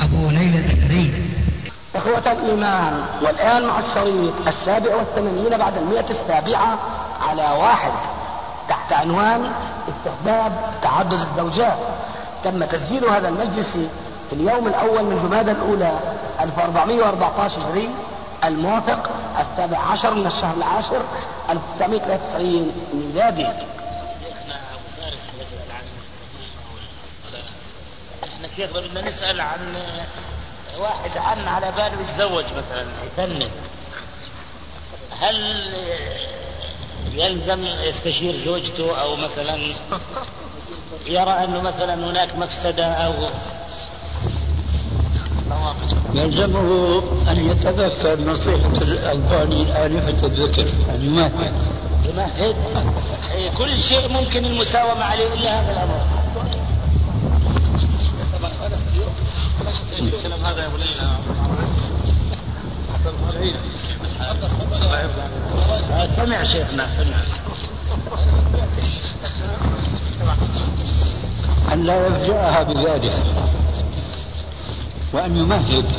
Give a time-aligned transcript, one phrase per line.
[0.00, 1.30] أبو ليلى الزكري
[1.96, 6.78] إخوة الإيمان والآن مع الشريط السابع والثمانين بعد المئة السابعة
[7.28, 7.92] على واحد
[8.68, 9.50] تحت عنوان
[9.88, 10.52] استحباب
[10.82, 11.78] تعدد الزوجات.
[12.44, 13.70] تم تسجيل هذا المجلس
[14.30, 15.92] في اليوم الأول من جمادى الأولى
[16.40, 17.90] 1414 هجري
[18.44, 21.02] الموافق السابع عشر من الشهر العاشر
[21.50, 23.46] 1993 ميلادي.
[28.54, 29.74] إحنا شيخ بدنا نسأل عن
[30.78, 33.50] واحد عن على باله يتزوج مثلا يفنن
[35.20, 35.36] هل
[37.12, 39.56] يلزم يستشير زوجته أو مثلا
[41.06, 43.12] يرى أنه مثلا هناك مفسدة أو
[46.14, 51.54] يلزمه أن يتذكر نصيحة الألباني الآنفة الذكر أن يمهد.
[52.04, 52.56] يمهد؟
[53.30, 56.23] إيه، كل شيء ممكن المساومة عليه إلا هذا الأمر.
[66.16, 67.16] سمع شيخنا سمع.
[71.72, 73.22] أن لا يفجأها بذلك
[75.12, 75.92] وأن يمهد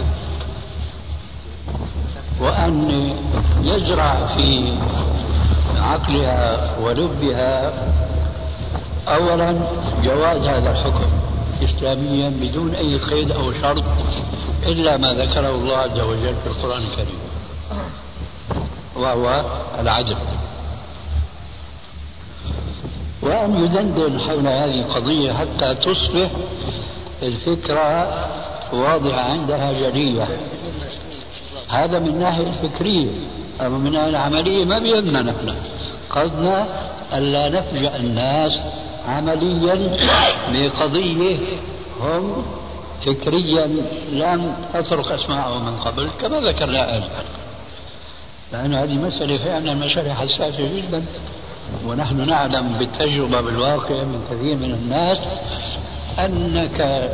[2.42, 3.14] وأن
[3.62, 4.78] يزرع في
[5.82, 7.74] عقلها ولبها.
[9.08, 9.60] أولا
[10.04, 11.25] جواز هذا الحكم.
[11.64, 13.84] إسلاميا بدون أي قيد أو شرط
[14.66, 17.20] إلا ما ذكره الله عز وجل في القرآن الكريم
[18.96, 19.46] وهو
[19.80, 20.16] العدل
[23.22, 26.30] وأن يدندن حول هذه القضية حتى تصبح
[27.24, 28.26] الفكرة
[28.74, 30.28] واضحة عندها جلية.
[31.70, 33.08] هذا من الناحية الفكرية
[33.62, 35.56] أما من الناحية العملية ما بيهمنا نحن.
[36.10, 36.68] قصدنا
[37.14, 38.54] ألا نفجأ الناس
[39.08, 39.98] عمليا
[40.52, 41.38] بقضية
[42.02, 42.46] هم
[43.06, 43.68] فكريا
[44.12, 47.24] لم تطرق أسماءهم من قبل كما ذكرنا آنفا
[48.54, 51.06] لأن هذه مسألة فعلا مسألة حساسة جدا
[51.86, 55.18] ونحن نعلم بالتجربة بالواقع من كثير من الناس
[56.20, 57.10] أنك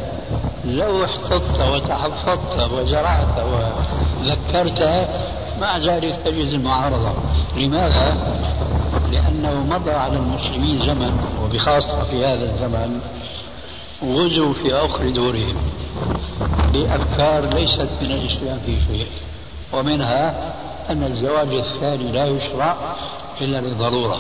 [0.65, 3.43] لو احتطت وتحفظت وزرعت
[4.19, 5.07] وذكرت
[5.61, 7.13] مع ذلك تجد المعارضة.
[7.57, 8.17] لماذا؟
[9.11, 13.01] لأنه مضى على المسلمين زمن وبخاصة في هذا الزمن
[14.03, 15.55] غزوا في أخر دورهم.
[16.73, 19.07] بأفكار ليست من الإسلام في شيء
[19.73, 20.53] ومنها
[20.89, 22.75] أن الزواج الثاني لا يشرع
[23.41, 24.19] إلا لضرورة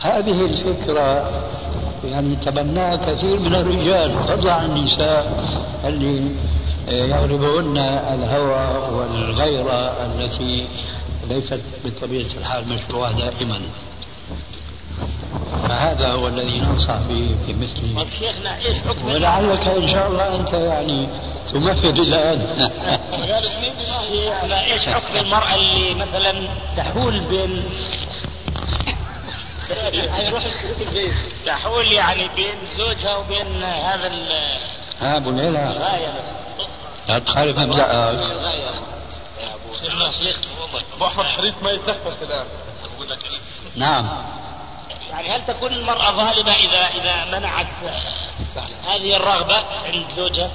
[0.00, 1.30] هذه الفكرة
[2.04, 5.48] يعني تبناها كثير من الرجال فضلا عن النساء
[5.84, 6.22] اللي
[6.88, 7.78] يغلبهن
[8.14, 10.66] الهوى والغيرة التي
[11.28, 13.60] ليست بطبيعة الحال مشروعة دائما.
[15.68, 20.36] فهذا هو الذي ننصح به في مثل طيب شيخنا إيش حكم ولعلك إن شاء الله
[20.36, 21.08] أنت يعني
[21.52, 22.70] تمهد الان
[24.10, 26.32] شيخنا إيش حكم المرأة اللي مثلا
[26.76, 27.64] تحول بين
[31.46, 34.28] تحول يعني بين زوجها وبين هذا ال
[35.00, 35.58] ها ابو ليلى
[37.08, 37.90] لا تخالف مبدأك
[40.94, 42.46] ابو أحمد حريص ما يتنفس الآن.
[43.76, 44.08] نعم.
[45.10, 47.66] يعني هل تكون المرأة ظالمة إذا إذا منعت
[48.86, 50.50] هذه الرغبة عند زوجها؟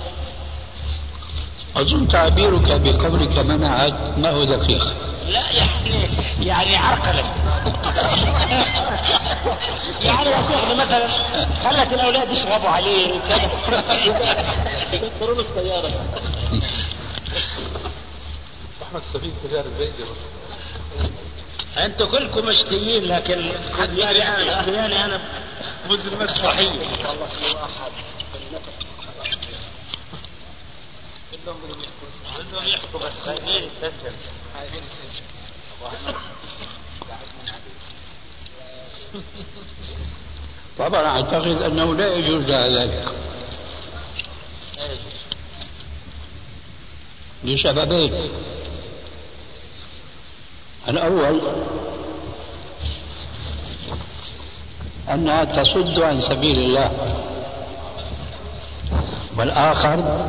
[1.75, 4.17] أظن تعبيرك بقولك منعت.
[4.17, 4.83] ما هو دقيق؟
[5.27, 6.09] لا يعني
[6.39, 7.25] يعني عرقلت
[10.01, 11.07] يعني يا شيخنا مثلا
[11.63, 13.51] خلت الأولاد يشربوا عليه وكذا.
[14.93, 15.91] يكسرون السيارة.
[18.89, 19.94] أحمد سفيد تجار الزيت
[21.77, 25.21] أنتوا كلكم مشتيين لكن يعني أنا يعني أنا
[25.89, 26.71] مدن مسرحيه
[32.51, 34.15] كلهم يحكوا بس خايفين يتسجل
[40.80, 43.07] طبعا أعتقد أنه لا يجوز ذلك.
[47.44, 48.31] لسببين
[50.87, 51.41] الأول
[55.13, 56.91] أنها تصد عن سبيل الله
[59.37, 60.27] والآخر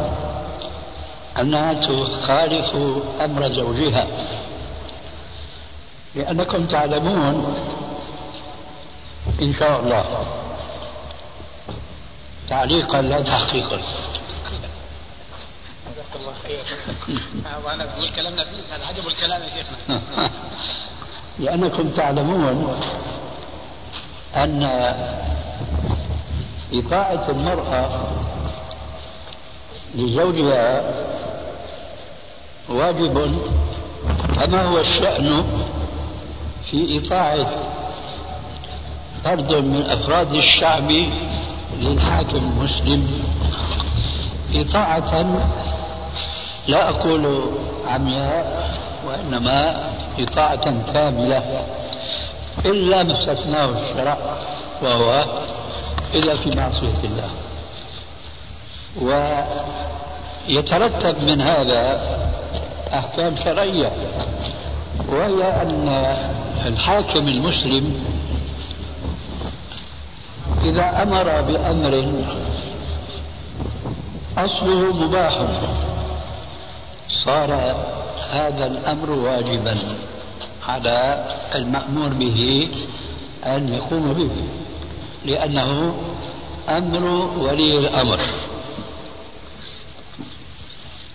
[1.40, 2.76] أنها تخالف
[3.20, 4.06] أمر زوجها.
[6.14, 7.56] لأنكم تعلمون
[9.42, 10.04] إن شاء الله
[12.48, 13.78] تعليقا لا تحقيقا.
[18.84, 20.00] هذا الكلام يا شيخنا.
[21.38, 22.80] لأنكم تعلمون
[24.36, 24.62] أن
[26.72, 27.88] إطاعة المرأة
[29.94, 30.82] لزوجها
[32.68, 33.38] واجب
[34.34, 35.44] كما هو الشأن
[36.70, 37.50] في إطاعة
[39.24, 40.90] فرد من أفراد الشعب
[41.78, 43.24] للحاكم المسلم
[44.54, 45.40] إطاعة
[46.66, 47.50] لا أقول
[47.88, 48.70] عمياء
[49.06, 49.84] وإنما
[50.18, 51.64] إطاعة كاملة
[52.64, 54.18] إلا ما استثناه الشرع
[54.82, 55.24] وهو
[56.14, 57.30] إلا في معصية الله.
[60.48, 62.00] ويترتب من هذا
[62.94, 63.92] أحكام شرعية
[65.08, 66.16] وهي أن
[66.66, 68.04] الحاكم المسلم
[70.64, 72.12] إذا أمر بأمر
[74.38, 75.38] أصله مباح.
[77.24, 77.50] صار
[78.30, 79.78] هذا الأمر واجبا
[80.68, 82.70] على المأمور به
[83.46, 84.30] أن يقوم به
[85.24, 85.94] لأنه
[86.68, 87.04] أمر
[87.38, 88.20] ولي الأمر.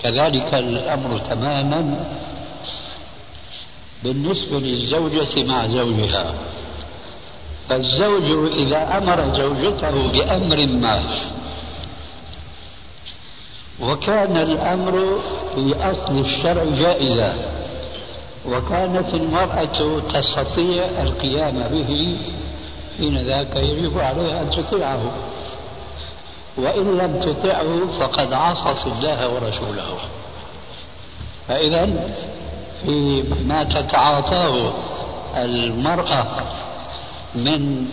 [0.04, 2.06] كذلك الأمر تماما
[4.04, 6.34] بالنسبة للزوجة مع زوجها.
[7.70, 11.04] فالزوج إذا أمر زوجته بأمر ما
[13.82, 15.20] وكان الأمر
[15.56, 17.36] في أصل الشرع جائزا.
[18.50, 22.18] وكانت المرأة تستطيع القيام به
[22.98, 25.12] حين ذاك يجب عليها أن تطيعه.
[26.58, 29.98] وإن لم تطعه فقد عصت الله ورسوله.
[31.48, 31.90] فإذا
[32.86, 34.74] في ما تتعاطاه
[35.38, 36.26] المرأة
[37.36, 37.88] من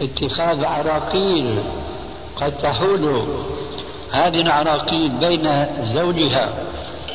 [0.00, 1.62] اتخاذ عراقيل
[2.40, 3.24] قد تحول
[4.12, 6.48] هذه العراقيل بين زوجها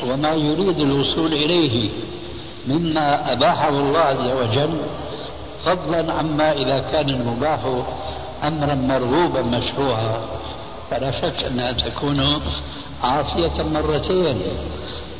[0.06, 1.90] وما يريد الوصول إليه
[2.66, 4.70] مما أباحه الله عز وجل
[5.64, 7.60] فضلا عما إذا كان المباح
[8.44, 10.20] أمرا مرغوبا مشروعا.
[10.90, 12.40] فلا شك أنها تكون
[13.02, 14.42] عاصية مرتين.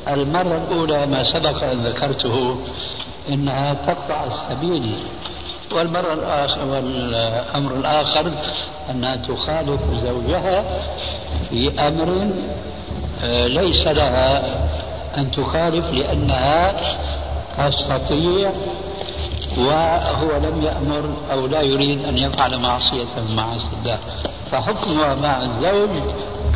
[0.08, 2.58] المرة الأولى ما سبق أن ذكرته
[3.28, 4.96] إنها تقطع السبيل
[5.72, 8.32] والمرة الآخر والأمر الآخر
[8.90, 10.64] أنها تخالف زوجها
[11.50, 12.30] في أمر
[13.24, 14.42] آه، ليس لها
[15.18, 16.72] أن تخالف لأنها
[17.58, 18.50] تستطيع
[19.58, 23.98] وهو لم يأمر أو لا يريد أن يفعل معصية مع الله
[24.52, 25.90] فحكمها مع الزوج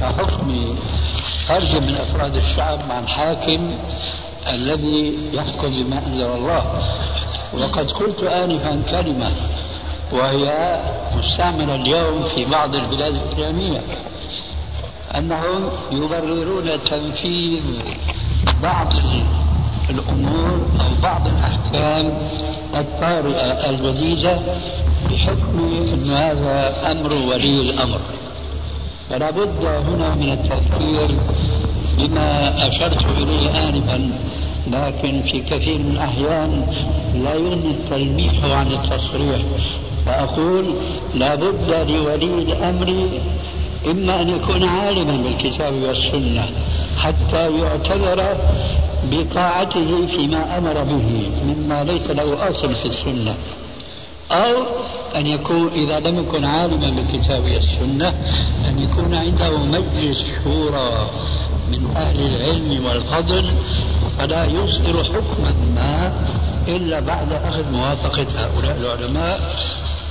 [0.01, 0.77] كحكم
[1.49, 3.79] فرد من أفراد الشعب مع الحاكم
[4.49, 6.65] الذي يحكم بما أنزل الله.
[7.55, 9.33] وقد قلت آنفا كلمة
[10.13, 10.81] وهي
[11.19, 13.81] مستعملة اليوم في بعض البلاد الإسلامية.
[15.19, 17.63] أنهم يبررون تنفيذ
[18.63, 18.93] بعض
[19.91, 22.13] الأمور أو بعض الأحكام
[22.75, 24.39] الطارئة الجديدة
[25.11, 25.59] بحكم
[25.93, 28.01] أن هذا أمر ولي الأمر.
[29.11, 31.19] فلا بد هنا من التفكير
[31.99, 34.11] بما أشرت إليه آنفا
[34.71, 36.67] لكن في كثير من الأحيان
[37.15, 39.41] لا يغني التلميح عن التصريح.
[40.07, 40.65] فأقول
[41.15, 43.09] لا بد لولي الأمر
[43.87, 46.45] إما أن يكون عالما بالكتاب والسنة
[46.99, 48.37] حتى يعتذر
[49.13, 53.35] بطاعته فيما أمر به مما ليس له أصل في السنة.
[54.33, 54.63] أو
[55.17, 58.09] أن يكون إذا لم يكن عالما بالكتاب والسنة
[58.69, 61.11] أن يكون عنده مجلس شورى
[61.71, 63.55] من أهل العلم والفضل
[64.19, 66.13] فلا يصدر حكما ما
[66.69, 69.57] إلا بعد أخذ موافقة هؤلاء العلماء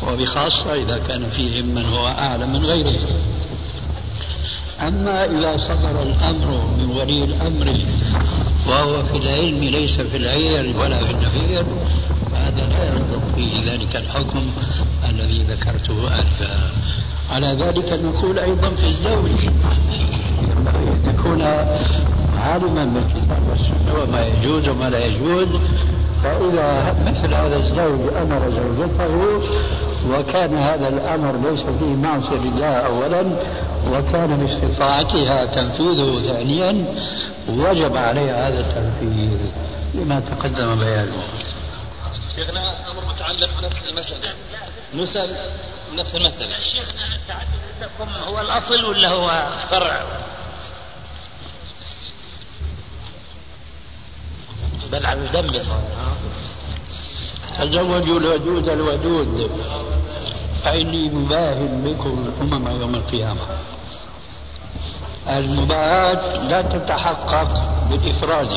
[0.08, 3.00] وبخاصة إذا كان فيهم من هو أعلم من غيره
[4.88, 7.79] أما إذا صدر الأمر من ولي الأمر
[8.67, 11.65] وهو في العلم ليس في العير ولا في النفير
[12.31, 14.51] فهذا لا يصدق فيه ذلك الحكم
[15.09, 16.71] الذي ذكرته آنفا
[17.31, 19.31] على ذلك نقول أيضا في الزوج
[20.75, 21.41] أن يكون
[22.39, 25.48] عالما بالكتاب والسنة وما يجوز وما لا يجوز
[26.24, 29.41] فإذا مثل هذا الزوج أمر زوجته
[30.08, 33.22] وكان هذا الأمر ليس فيه معصية لله أولا
[33.91, 36.86] وكان باستطاعتها تنفيذه ثانيا
[37.50, 39.39] وجب عليها هذا التنفيذ
[39.94, 41.24] لما تقدم بيانه.
[42.36, 44.34] شيخنا أمر متعلق بنفس المسألة.
[44.96, 45.51] نسأل
[45.96, 46.56] نفس المسألة.
[46.60, 50.03] شيخنا التعدد عندكم هو الأصل ولا هو فرع؟
[54.91, 55.82] بل على يدمر
[57.60, 59.51] تزوجوا الودود الودود.
[60.63, 63.42] فإني مباهل بكم الأمم يوم القيامة.
[65.30, 68.51] المباهاة لا تتحقق بالإفراد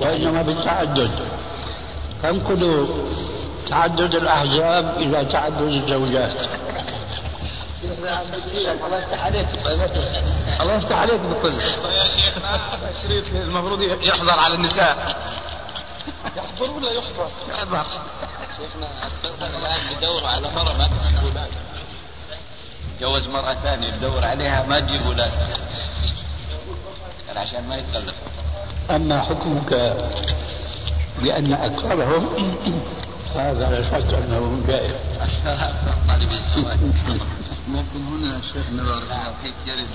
[0.00, 1.10] وإنما بالتعدد.
[2.22, 2.86] فانقلوا
[3.68, 6.36] تعدد الأحزاب إلى تعدد الزوجات.
[7.84, 9.48] الله يفتح عليك
[10.60, 15.16] الله يفتح عليك بالطب يا شيخنا شريف المفروض يحضر على النساء.
[16.36, 17.86] يحضر ولا يحضر؟ يحضر.
[18.56, 18.88] شيخنا
[19.58, 21.48] الآن بدوروا على مرة ما تجيب أولاد
[23.00, 25.32] جوز مرأة ثانية بدور عليها ما تجيب أولاد
[27.28, 28.14] يعني عشان ما يتخلف.
[28.90, 29.70] أما حكمك
[31.18, 32.54] بأن أكثرهم
[33.34, 34.94] هذا لا شك أنه جائز
[36.08, 36.30] طالب
[37.68, 39.86] ممكن هنا شيخنا بارك الله فيك يرد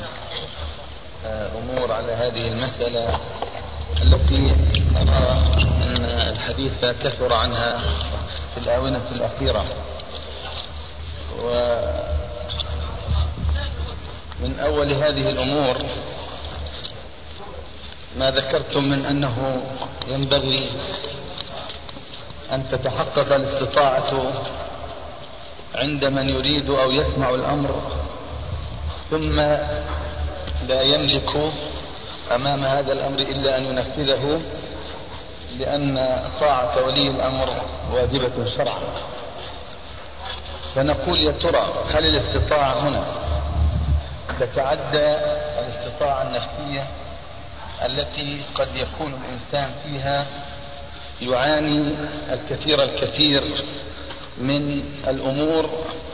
[1.55, 3.19] أمور على هذه المسألة
[4.01, 4.55] التي
[4.95, 5.29] أرى
[5.83, 7.77] أن الحديث كثر عنها
[8.53, 9.65] في الآونة الأخيرة.
[14.41, 15.77] ومن أول هذه الأمور
[18.17, 19.63] ما ذكرتم من أنه
[20.07, 20.71] ينبغي
[22.53, 24.33] أن تتحقق الاستطاعة
[25.75, 27.81] عند من يريد أو يسمع الأمر
[29.11, 29.39] ثم
[30.67, 31.53] لا يملك
[32.31, 34.41] أمام هذا الأمر إلا أن ينفذه
[35.59, 37.61] لأن طاعة ولي الأمر
[37.93, 38.79] واجبة شرعا.
[40.75, 43.03] فنقول يا ترى هل الاستطاعة هنا
[44.39, 45.17] تتعدى
[45.59, 46.87] الاستطاعة النفسية
[47.85, 50.25] التي قد يكون الإنسان فيها
[51.31, 51.95] يعاني
[52.33, 53.43] الكثير الكثير
[54.37, 55.69] من الأمور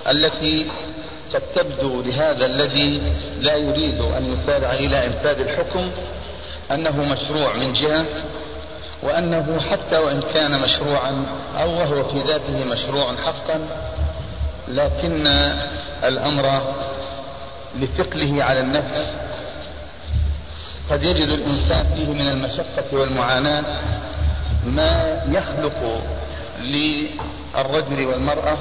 [0.09, 0.67] التي
[1.33, 5.91] قد تبدو لهذا الذي لا يريد أن يسارع إلى إنفاذ الحكم
[6.71, 8.05] أنه مشروع من جهة
[9.03, 11.25] وأنه حتى وإن كان مشروعا
[11.61, 13.67] أو وهو في ذاته مشروع حقا
[14.67, 15.27] لكن
[16.03, 16.61] الأمر
[17.79, 19.05] لثقله على النفس.
[20.91, 23.63] قد يجد الإنسان فيه من المشقة والمعاناة
[24.65, 26.01] ما يخلق
[26.61, 28.57] للرجل والمرأة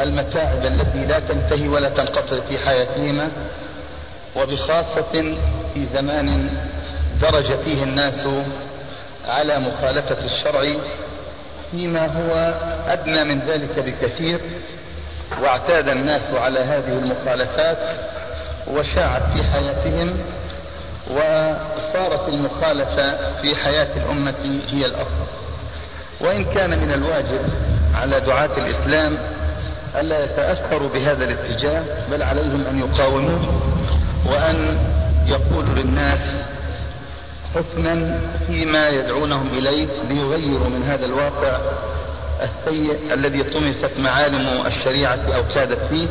[0.00, 3.28] المتاعب التي لا تنتهي ولا تنقطع في حياتهما
[4.36, 5.36] وبخاصة
[5.74, 6.50] في زمان
[7.20, 8.26] درج فيه الناس
[9.26, 10.76] على مخالفة الشرع
[11.70, 12.54] فيما هو
[12.86, 14.40] أدنى من ذلك بكثير
[15.42, 17.78] واعتاد الناس على هذه المخالفات
[18.66, 20.18] وشاعت في حياتهم
[21.10, 24.34] وصارت المخالفة في حياة الأمة
[24.68, 25.26] هي الأفضل.
[26.20, 27.40] وإن كان من الواجب
[27.94, 29.18] على دعاة الإسلام
[30.00, 33.40] ألا يتأثروا بهذا الاتجاه بل عليهم أن يقاوموه
[34.26, 34.78] وأن
[35.26, 36.20] يقولوا للناس
[37.54, 41.58] حسنا فيما يدعونهم إليه ليغيروا من هذا الواقع
[42.42, 46.08] السيء الذي طمست معالم الشريعة أو كادت فيه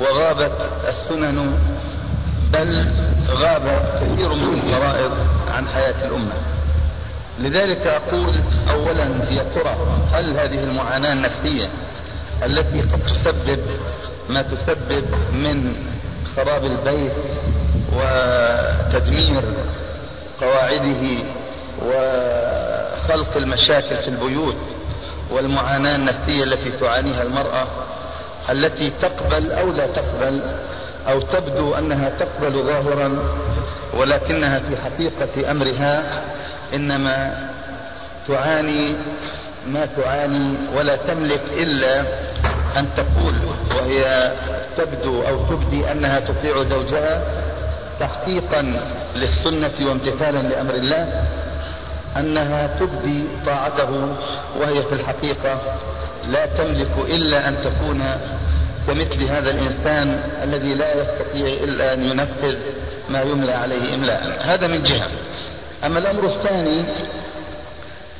[0.00, 0.52] وغابت
[0.88, 1.58] السنن
[2.52, 2.86] بل
[3.30, 3.62] غاب
[4.00, 5.12] كثير من الفرائض
[5.54, 6.32] عن حياة الأمة.
[7.38, 8.34] لذلك أقول
[8.70, 9.76] أولا يا ترى
[10.12, 11.70] هل هذه المعاناة النفسية
[12.44, 13.60] التي قد تسبب
[14.28, 15.76] ما تسبب من
[16.36, 17.12] خراب البيت
[17.92, 19.42] وتدمير
[20.40, 21.24] قواعده
[21.82, 24.56] وخلق المشاكل في البيوت
[25.30, 27.66] والمعاناة النفسية التي تعانيها المرأة
[28.50, 30.42] التي تقبل أو لا تقبل
[31.08, 33.18] أو تبدو أنها تقبل ظاهرا
[33.94, 36.22] ولكنها في حقيقة أمرها
[36.74, 37.48] إنما
[38.28, 38.96] تعاني
[39.68, 42.00] ما تعاني ولا تملك إلا
[42.76, 43.34] أن تقول
[43.76, 44.32] وهي
[44.76, 47.22] تبدو أو تبدي أنها تطيع زوجها
[48.00, 48.80] تحقيقا
[49.16, 51.24] للسنة وامتثالا لأمر الله
[52.16, 54.08] أنها تبدي طاعته
[54.60, 55.58] وهي في الحقيقة
[56.30, 58.02] لا تملك إلا أن تكون
[58.86, 62.56] كمثل هذا الإنسان الذي لا يستطيع إلا أن ينفذ
[63.08, 64.38] ما يملى عليه إملاء.
[64.40, 65.10] هذا من جهة.
[65.84, 66.86] أما الأمر الثاني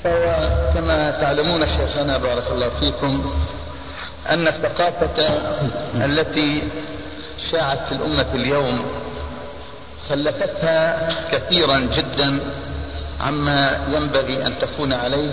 [0.05, 3.33] فهو كما تعلمون شيخنا بارك الله فيكم
[4.29, 5.29] أن الثقافة
[5.95, 6.63] التي
[7.51, 8.87] شاعت في الأمة اليوم
[10.09, 12.41] خلفتها كثيرا جدا
[13.21, 15.31] عما ينبغي أن تكون عليه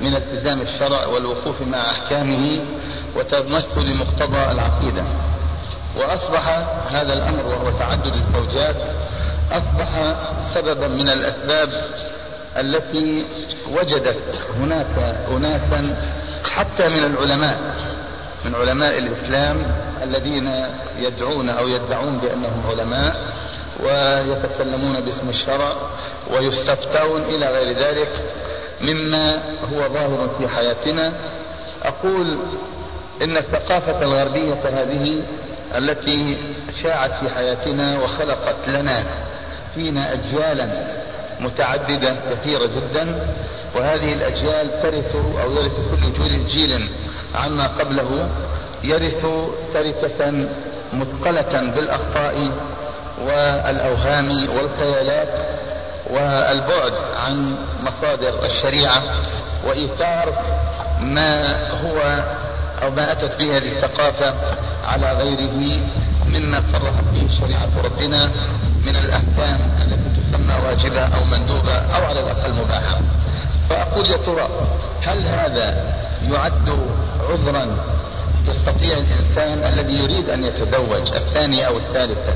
[0.00, 2.60] من التزام الشرع والوقوف مع أحكامه
[3.16, 5.04] وتمثل مقتضى العقيدة.
[5.96, 6.48] وأصبح
[6.88, 8.76] هذا الأمر وهو تعدد الزوجات
[9.52, 10.16] أصبح
[10.54, 11.68] سببا من الأسباب
[12.58, 13.24] التي
[13.70, 14.18] وجدت
[14.58, 15.96] هناك أناسا
[16.44, 17.60] حتى من العلماء
[18.44, 20.66] من علماء الإسلام الذين
[20.98, 23.16] يدعون أو يدعون بأنهم علماء
[23.84, 25.72] ويتكلمون باسم الشرع
[26.30, 28.08] ويستفتون إلى غير ذلك
[28.80, 29.36] مما
[29.72, 31.12] هو ظاهر في حياتنا.
[31.82, 32.38] أقول
[33.22, 35.22] إن الثقافة الغربية هذه
[35.76, 36.36] التي
[36.82, 39.04] شاعت في حياتنا وخلقت لنا
[39.74, 40.96] فينا أجيالا
[41.40, 43.26] متعددة كثيرة جدا
[43.74, 46.90] وهذه الأجيال ترث أو يرث كل جيل
[47.34, 48.28] عما قبله
[48.84, 49.26] يرث
[49.74, 50.48] تركة
[50.92, 52.50] مثقلة بالأخطاء
[53.20, 55.28] والأوهام والخيالات
[56.10, 59.02] والبعد عن مصادر الشريعة
[59.66, 60.32] وإيثار
[61.00, 62.24] ما هو
[62.82, 64.34] أو ما أتت به هذه الثقافة
[64.84, 65.80] على غيره
[66.26, 68.30] مما صرحت به شريعة ربنا
[68.86, 73.00] من الأحكام التي تسمى واجبة أو مندوبة أو على الأقل مباحة.
[73.70, 74.48] فأقول يا ترى
[75.02, 75.94] هل هذا
[76.30, 76.88] يعد
[77.30, 77.76] عذرا
[78.48, 82.34] يستطيع الإنسان الذي يريد أن يتزوج الثانية أو الثالثة؟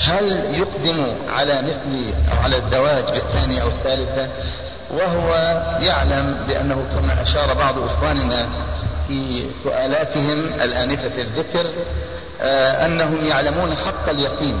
[0.00, 4.28] هل يقدم على مثل أو على الزواج بالثانية أو الثالثة؟
[4.90, 5.34] وهو
[5.80, 8.48] يعلم بأنه كما أشار بعض إخواننا
[9.12, 11.70] في سؤالاتهم الآنفة الذكر
[12.40, 14.58] آه أنهم يعلمون حق اليقين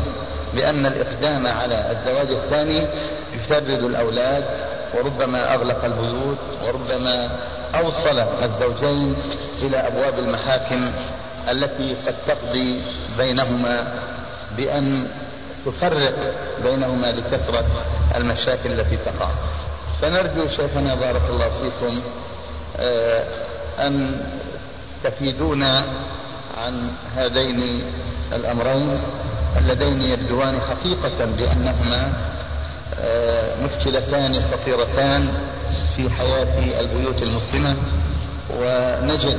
[0.54, 2.86] بأن الإقدام على الزواج الثاني
[3.34, 4.44] يشرد الأولاد
[4.94, 7.30] وربما أغلق البيوت وربما
[7.74, 9.16] أوصل الزوجين
[9.62, 10.92] إلى أبواب المحاكم
[11.50, 12.82] التي قد تقضي
[13.18, 13.92] بينهما
[14.56, 15.06] بأن
[15.66, 16.14] تفرق
[16.64, 17.64] بينهما لكثرة
[18.16, 19.28] المشاكل التي تقع.
[20.02, 22.02] فنرجو شيخنا بارك الله فيكم
[22.76, 23.24] آه
[23.78, 24.24] أن
[25.04, 25.86] تفيدونا
[26.58, 27.60] عن هذين
[28.32, 29.00] الأمرين
[29.58, 32.12] اللذين يبدوان حقيقة بأنهما
[33.64, 35.34] مشكلتان خطيرتان
[35.96, 37.76] في حياة البيوت المسلمة.
[38.60, 39.38] ونجد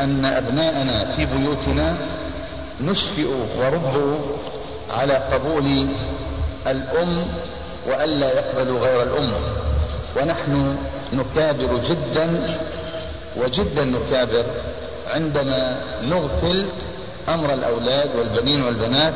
[0.00, 1.96] أن أبناءنا في بيوتنا
[2.80, 3.28] نشفئ
[3.58, 4.16] وربوا
[4.90, 5.88] على قبول
[6.66, 7.26] الأم
[7.86, 9.32] وألا يقبلوا غير الأم.
[10.16, 10.76] ونحن
[11.12, 12.56] نكابر جدا
[13.36, 14.44] وجدا نكابر
[15.14, 16.66] عندما نغفل
[17.28, 19.14] أمر الأولاد والبنين والبنات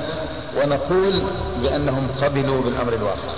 [0.56, 1.22] ونقول
[1.62, 3.34] بأنهم قبلوا بالأمر الواقع.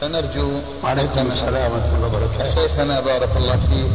[0.00, 2.54] فنرجو وعليكم السلام ورحمة الله وبركاته.
[2.54, 3.90] شيخنا بارك الله فيك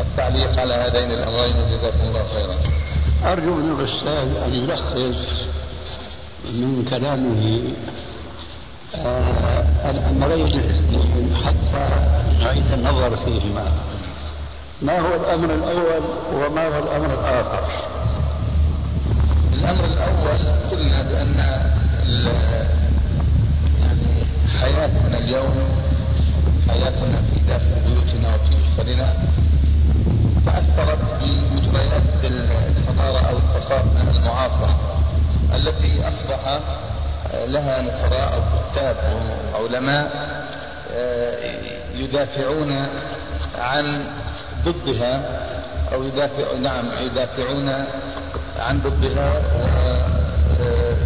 [0.00, 2.56] التعليق على هذين الأمرين وجزاكم الله خيرا.
[3.32, 5.18] أرجو من الأستاذ أن يلخص
[6.52, 7.62] من كلامه
[8.94, 10.62] آه الأمرين
[11.44, 11.88] حتى
[12.40, 13.66] نعيد النظر فيهما.
[14.82, 17.68] ما هو الأمر الأول وما هو الأمر الآخر؟
[19.52, 20.38] الأمر الأول
[20.70, 21.34] قلنا بأن
[23.80, 24.24] يعني
[24.60, 25.68] حياتنا اليوم
[26.68, 29.14] حياتنا في داخل بيوتنا وفي أسرنا
[30.46, 34.76] تأثرت بمجريات الحضارة أو الثقافة المعاصرة
[35.54, 36.60] التي أصبح
[37.46, 38.40] لها نصراء أو
[38.72, 38.96] كتاب
[39.54, 40.10] وعلماء
[41.94, 42.86] يدافعون
[43.58, 44.06] عن
[44.64, 45.22] ضدها
[45.92, 47.68] أو يدافع نعم يدافعون
[48.58, 49.32] عن ضدها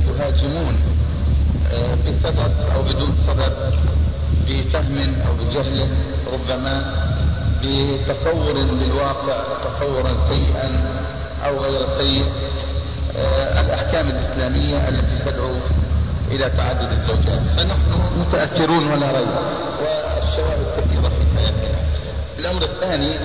[0.09, 0.81] ويهاجمون
[2.07, 3.53] بسبب أو بدون سبب
[4.49, 5.99] بفهم أو بجهل
[6.33, 6.95] ربما
[7.63, 10.85] بتصور للواقع تصورا سيئا
[11.47, 12.25] أو غير سيء
[13.61, 15.57] الأحكام الإسلامية التي تدعو
[16.31, 17.41] إلى تعدد الزوجات.
[17.57, 19.29] فنحن متأثرون ولا ريب.
[19.81, 21.13] والشواهد كثيرة.
[22.39, 23.19] الأمر الثاني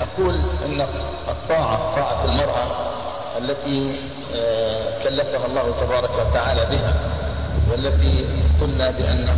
[0.00, 0.34] أقول
[0.66, 0.86] أن
[1.28, 2.66] الطاعة طاعة المرأة
[3.38, 3.96] التي
[5.04, 6.94] كلفها الله تبارك وتعالى بها
[7.70, 8.26] والتي
[8.60, 9.36] قلنا بأنه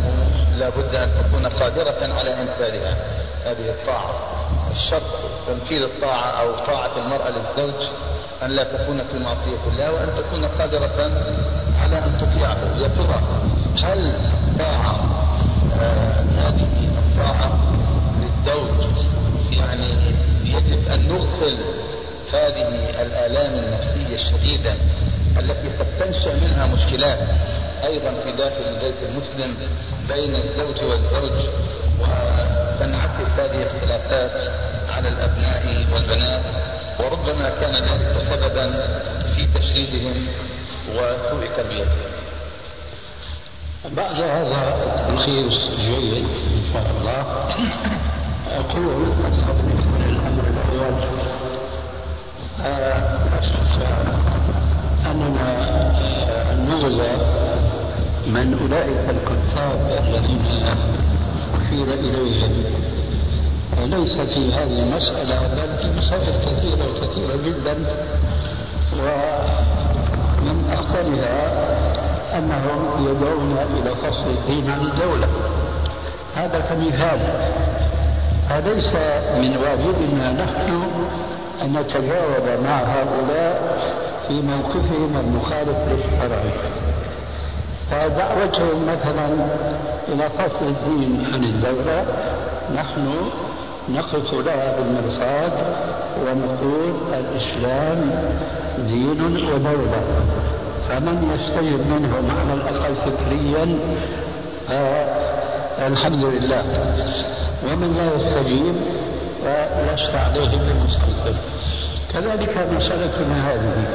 [0.57, 2.97] لا بد أن تكون قادرة على إنفاذها.
[3.45, 4.09] هذه الطاعة.
[4.71, 5.03] الشرط
[5.47, 7.87] تنفيذ الطاعة أو طاعة المرأة للزوج
[8.43, 11.11] أن لا تكون في معصية الله وأن تكون قادرة
[11.83, 13.21] على أن تطيعه يا ترى
[13.83, 14.95] هل طاعة
[16.37, 17.51] هذه الطاعة
[18.45, 19.05] للزوج
[19.51, 19.89] يعني
[20.43, 21.57] يجب أن نغفل
[22.33, 22.67] هذه
[23.01, 24.75] الآلام النفسية الشديدة
[25.39, 27.19] التي قد تنشأ منها مشكلات
[27.83, 29.57] أيضا في داخل البيت المسلم
[30.09, 31.45] بين الزوج والزوج
[31.99, 34.51] وتنعكس هذه الخلافات
[34.89, 36.41] على الأبناء والبنات.
[36.99, 38.71] وربما كان ذلك سببا
[39.35, 40.27] في تشريدهم
[40.89, 42.13] وسوء تربيتهم.
[43.91, 47.23] بعد هذا التلخيص الجيد إن شاء الله.
[48.51, 49.53] أقول بالنسبة
[49.99, 50.93] للامر الأول
[55.05, 55.49] أننا
[56.69, 57.11] نغزى
[58.27, 60.45] من أولئك الكتاب الذين
[61.61, 62.53] أشير إليهم.
[63.77, 67.75] ليس في هذه المسألة بل في مسائل كثيرة كثيره جدا.
[68.93, 71.37] ومن أخطرها
[72.37, 75.27] أنهم يدعون إلى فصل الدين عن الدولة.
[76.35, 77.19] هذا كمثال.
[78.51, 78.93] أليس
[79.37, 80.83] من واجبنا نحن
[81.63, 83.83] أن نتجاوب مع هؤلاء
[84.27, 86.43] في موقفهم المخالف للشرع؟
[87.91, 89.27] فدعوتهم مثلا
[90.07, 92.05] إلى فصل الدين عن الدولة.
[92.75, 93.13] نحن
[93.89, 95.51] نقف لها بالمرصاد
[96.21, 98.11] ونقول الإسلام
[98.77, 100.03] دين ودولة.
[100.89, 103.77] فمن يستجب منهم على الأقل فكريا؟
[105.87, 106.63] الحمد لله.
[107.65, 108.75] ومن لا يستجيب
[109.43, 111.35] فلست عليه بمسيطر
[112.13, 113.85] كذلك مسألتنا هذه.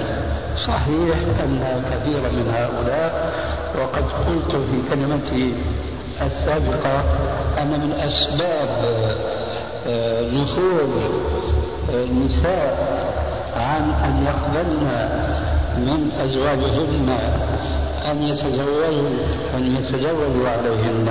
[0.66, 3.32] صحيح أن كثيرا من هؤلاء
[3.80, 5.54] وقد قلت في كلمتي
[6.22, 7.02] السابقة
[7.58, 8.68] أن من أسباب
[9.88, 10.90] آه، نفوذ
[11.94, 12.88] النساء
[13.56, 15.08] عن أن يقبلن
[15.78, 17.18] من أزواجهن
[18.10, 19.08] أن يتزوجوا
[19.54, 21.08] أن يتزوجوا عليهن.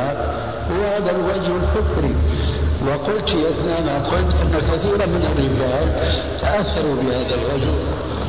[0.72, 2.16] هو هذا الوجه الفكري
[2.88, 7.74] وقلت أثناء ما قلت أن كثيرا من الرجال تأثروا بهذا الوجه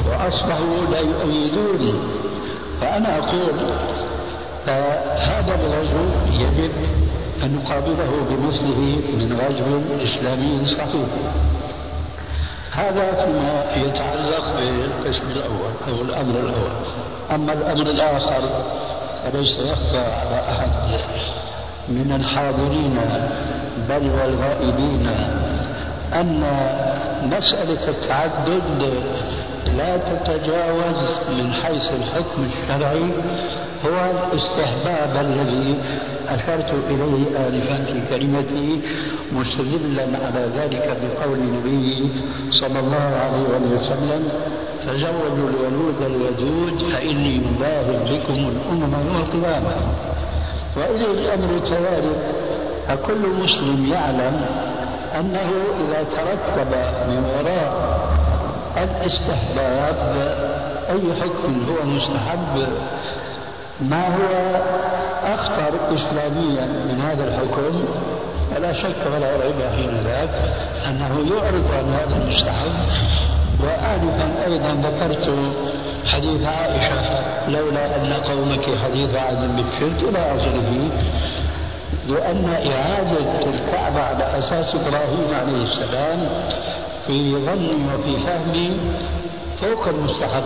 [0.08, 1.98] وأصبحوا لا يؤيدون
[2.80, 3.54] فأنا أقول
[5.18, 6.00] هذا الوجه
[6.32, 6.70] يجب
[7.42, 9.66] أن نقابله بمثله من وجه
[10.04, 11.08] إسلامي صحيح.
[12.72, 16.72] هذا فيما يتعلق بالقسم الأول أو الأمر الأول.
[17.34, 18.64] أما الأمر الآخر
[19.24, 20.70] فليس يخفى على أحد.
[21.88, 22.96] من الحاضرين
[23.88, 25.10] بل والغائبين.
[26.14, 26.42] أن
[27.24, 28.92] مسألة التعدد
[29.76, 33.10] لا تتجاوز من حيث الحكم الشرعي
[33.86, 35.76] هو الاستحباب الذي
[36.28, 38.80] أشرت إليه آنفا في كلمتي
[39.32, 42.08] مستدلا على ذلك بقول النبي
[42.50, 44.28] صلى الله عليه وسلم
[44.82, 49.70] تزوجوا الولود الودود فإني مباهل بكم الأمم يوم القيامة
[50.76, 52.48] وإذا الأمر كذلك.
[52.88, 54.46] فكل مسلم يعلم
[55.14, 55.50] أنه
[55.80, 56.72] إذا ترتب
[57.08, 57.98] من وراء
[58.76, 59.96] الاستحباب
[60.90, 62.68] أي حكم هو مستحب
[63.80, 64.56] ما هو
[65.34, 67.84] أخطر إسلاميا من هذا الحكم؟
[68.54, 70.52] فلا شك ولا ريب حين ذاك
[70.88, 72.72] أنه يعرض عن هذا المستحب.
[73.60, 75.28] وآنفا أيضا ذكرت
[76.08, 77.02] حديث عائشة
[77.48, 80.88] لولا أن قومك حديث عهد بالشرك إلى آخره
[82.08, 86.28] لأن إعادة الكعبة على أساس إبراهيم عليه السلام
[87.06, 88.76] في ظني وفي فهمي
[89.60, 90.42] فوق المستحب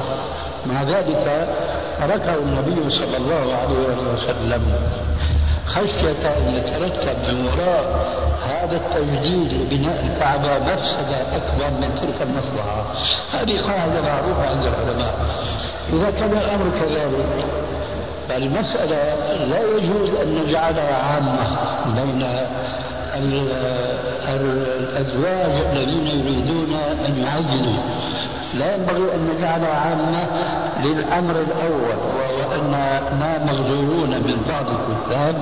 [0.66, 1.48] مع ذلك
[2.00, 4.62] تركه النبي صلى الله عليه وسلم
[5.66, 8.12] خشية أن يترتب من وراء
[8.48, 12.84] هذا التجديد لبناء الكعبة مفسدة أكبر من تلك المصلحة.
[13.32, 15.14] هذه قاعدة معروفة عند العلماء.
[15.92, 17.44] إذا كان الأمر كذلك
[18.28, 21.56] فالمسألة لا يجوز أن نجعلها عامة.
[21.94, 22.26] بين
[24.28, 26.74] الأزواج الذين يريدون
[27.06, 27.78] أن يعزلوا.
[28.54, 30.26] لا ينبغي أن نجعلها عامة
[30.84, 35.34] للأمر الأول وهو أننا مغرورون من بعض الكتاب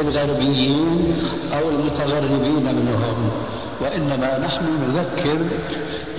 [0.00, 1.16] الغربيين
[1.52, 3.30] أو المتغربين منهم
[3.80, 5.38] وإنما نحن نذكر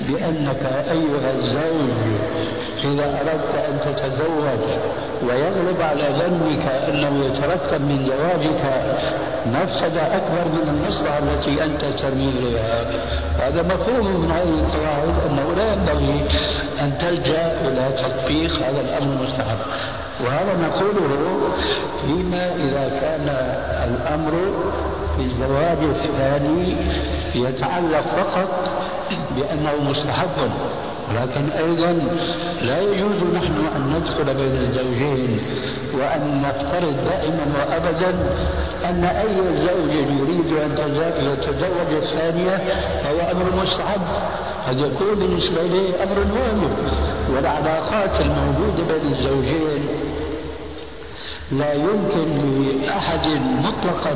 [0.07, 1.89] بأنك أيها الزوج
[2.83, 4.79] إذا أردت أن تتزوج
[5.23, 8.61] ويغلب على ظنك أنه يترتب من زواجك
[9.45, 12.85] مفسدة أكبر من المصلحة التي أنت ترمي إليها
[13.39, 14.59] هذا مفهوم من هذه
[16.79, 19.57] أن تلجأ إلى تطبيق هذا الأمر المستحب.
[20.23, 21.09] وهذا نقوله
[22.01, 23.27] فيما إذا كان
[23.89, 24.31] الأمر
[25.15, 26.75] في الزواج الثاني
[27.35, 28.71] يتعلق فقط
[29.37, 30.51] بأنه مستحب.
[31.09, 31.91] ولكن أيضا
[32.61, 35.39] لا يجوز نحن أن ندخل بين الزوجين
[35.93, 38.09] وأن نفترض دائما وأبدا
[38.85, 40.95] أن أي زوج يريد أن
[41.31, 42.57] يتزوج الثانية
[43.03, 44.01] فهو أمر مستحب.
[44.67, 46.71] قد يكون بالنسبة إليه أمر واجب
[47.35, 49.87] والعلاقات الموجودة بين الزوجين
[51.51, 54.15] لا يمكن لأحد مطلقا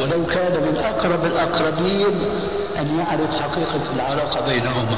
[0.00, 2.24] ولو كان من أقرب الأقربين
[2.78, 4.96] أن يعرف حقيقة العلاقة بينهما.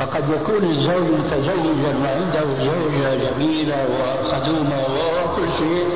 [0.00, 4.82] فقد يكون الزوج متزوجا وعنده زوجة جميلة وخدومة
[5.24, 5.86] وكل شيء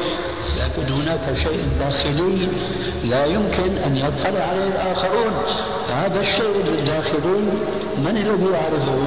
[0.58, 2.48] لكن هناك شيء داخلي
[3.04, 5.32] لا يمكن أن يطلع عليه الآخرون.
[5.90, 7.40] هذا الشيء الداخلي
[7.98, 8.98] من الذي يعرفه؟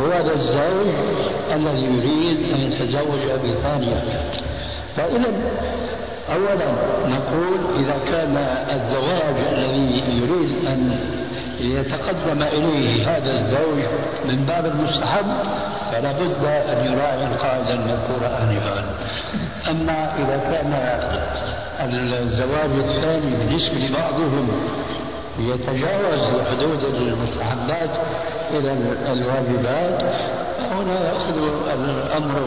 [0.00, 0.94] هو هذا الزوج
[1.52, 4.02] الذي يريد أن يتزوج بثانية
[4.96, 5.32] فإذا
[6.32, 6.70] أولا
[7.06, 8.36] نقول إذا كان
[8.70, 10.98] الزواج الذي يريد أن
[11.60, 13.84] ليتقدم إليه هذا الزوج
[14.24, 15.26] من باب المستحب
[15.92, 18.84] فلا بد أن يراعي القاعدة المذكورة آنفا.
[19.70, 20.72] أما إذا كان
[22.12, 24.48] الزواج الثاني بالنسبة لبعضهم
[25.38, 27.90] يتجاوز حدود المستحبات
[28.50, 28.72] إلى
[29.12, 30.02] الواجبات
[30.72, 31.38] هنا يأخذ
[31.74, 32.40] الأمر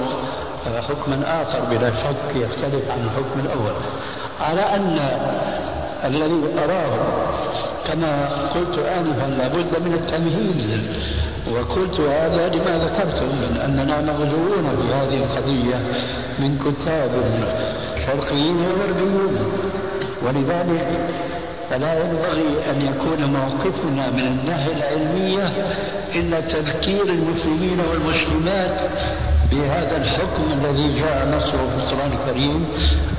[0.89, 3.73] حكما آخر بلا شك يختلف عن الحكم الأول.
[4.41, 5.09] على أن
[6.03, 6.97] الذي أراه
[7.87, 10.81] كما قلت آنفا لابد من التمهيد.
[11.51, 15.75] وقلت هذا لما ذكرتم من أننا مغزوون في هذه القضية
[16.39, 17.11] من كتاب
[18.05, 19.37] شرقيين وغربيين
[20.25, 20.87] ولذلك
[21.69, 25.51] فلا ينبغي أن يكون موقفنا من الناحية العلمية
[26.15, 28.89] إلا تذكير المسلمين والمسلمات
[29.51, 32.65] بهذا الحكم الذي جاء نصره في القرآن الكريم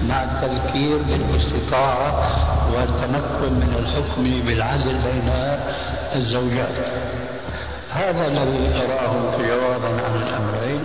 [0.08, 5.32] مع التذكير بالاستطاعة والتمكن من الحكم بالعدل بين
[6.14, 7.04] الزوجات.
[7.92, 10.80] هذا الذي أراه جوابا عن الأمرين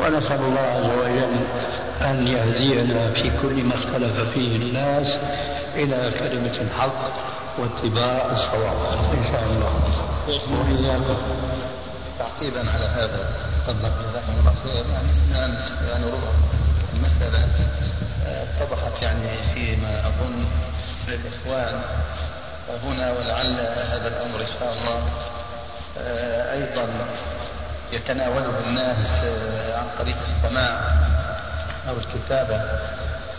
[0.00, 1.34] ونسأل الله عز وجل
[2.02, 5.06] أن يهدينا في كل ما اختلف فيه الناس
[5.74, 7.00] إلى كلمة الحق
[7.58, 8.76] واتباع الصواب.
[9.14, 9.74] إن شاء الله.
[12.18, 13.28] تعقيبا على هذا
[13.66, 15.54] تفضل جزاكم الله خير يعني الآن
[15.88, 16.04] يعني
[16.96, 17.48] المسألة
[18.26, 20.46] اتضحت يعني فيما أظن
[21.08, 21.82] للإخوان
[22.84, 23.60] هنا ولعل
[23.92, 25.08] هذا الأمر إن شاء الله
[26.52, 26.88] أيضا
[27.92, 29.06] يتناوله الناس
[29.74, 30.80] عن طريق السماع
[31.88, 32.60] أو الكتابة.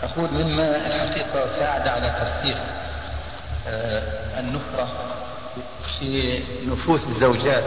[0.02, 2.58] أقول مما الحقيقة ساعد على ترسيخ
[4.38, 4.88] النفرة
[5.98, 7.64] في نفوس الزوجات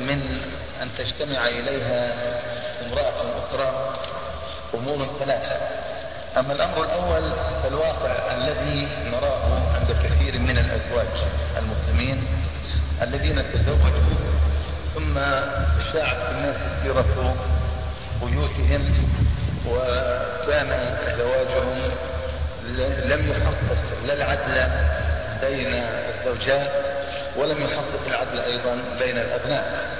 [0.00, 0.40] من
[0.82, 2.14] أن تجتمع إليها
[2.86, 3.94] امرأة أخرى
[4.74, 5.56] أمور ثلاثة.
[6.38, 11.06] أما الأمر الأول فالواقع الذي نراه عند كثير من الأزواج
[11.58, 12.24] المسلمين
[13.02, 14.32] الذين تزوجوا
[14.94, 15.14] ثم
[15.92, 17.34] شاعت في الناس سيرة
[18.22, 18.94] بيوتهم
[19.68, 21.92] وكان زواجهم
[23.04, 24.70] لم يحقق لا العدل
[25.40, 26.70] بين الزوجات
[27.36, 29.92] ولم يحقق العدل أيضا بين الأبناء.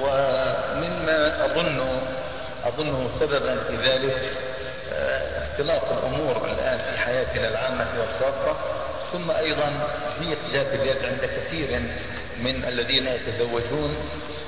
[0.00, 1.80] ومما أظن
[2.66, 4.32] أظنه سببا في ذلك
[4.92, 8.56] اختلاط الأمور الآن في حياتنا العامة والخاصة
[9.12, 9.88] ثم أيضا
[10.20, 11.80] ضيق ذات اليد عند كثير
[12.38, 13.96] من الذين يتزوجون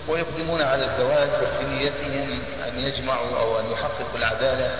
[0.08, 4.70] ويقدمون على الزواج وفي نيتهم أن يجمعوا أو أن يحققوا العدالة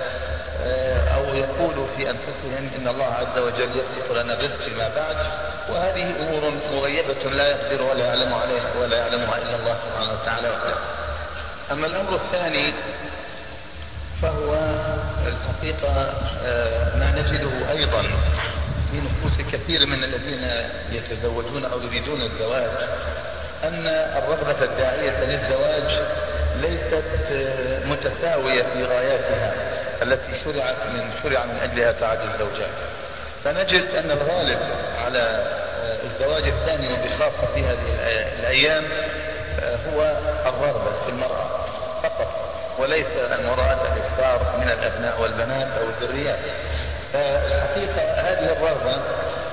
[1.15, 5.17] أو يقولوا في أنفسهم إن الله عز وجل يخلق لنا الرزق فيما بعد.
[5.71, 10.51] وهذه أمور مغيبة لا يقدر ولا يعلم عليها ولا يعلمها إلا الله سبحانه وتعالى.
[11.73, 12.75] أما الأمر الثاني
[14.23, 14.48] فهو
[15.63, 16.13] الحقيقة
[16.99, 18.03] ما نجده أيضا
[18.91, 22.71] في نفوس كثير من الذين يتزوجون أو يريدون الزواج
[23.65, 25.99] أن الرغبة الداعية للزواج
[26.57, 27.05] ليست
[27.87, 29.55] متساوية في غاياتها
[30.03, 32.71] التي شرعت من شرع من أجلها تعدد الزوجات.
[33.45, 34.59] فنجد أن الغالب
[35.05, 35.53] على
[36.05, 37.99] الزواج الثاني وبخاصة في هذه
[38.41, 38.85] الأيام
[39.63, 40.17] هو
[40.47, 41.47] الرغبة في المرأة
[42.03, 42.48] فقط.
[42.79, 43.07] وليس
[43.39, 46.39] أن وراءتها الإكثار من الأبناء والبنات أو الذريات.
[47.13, 49.03] فالحقيقة هذه الرغبة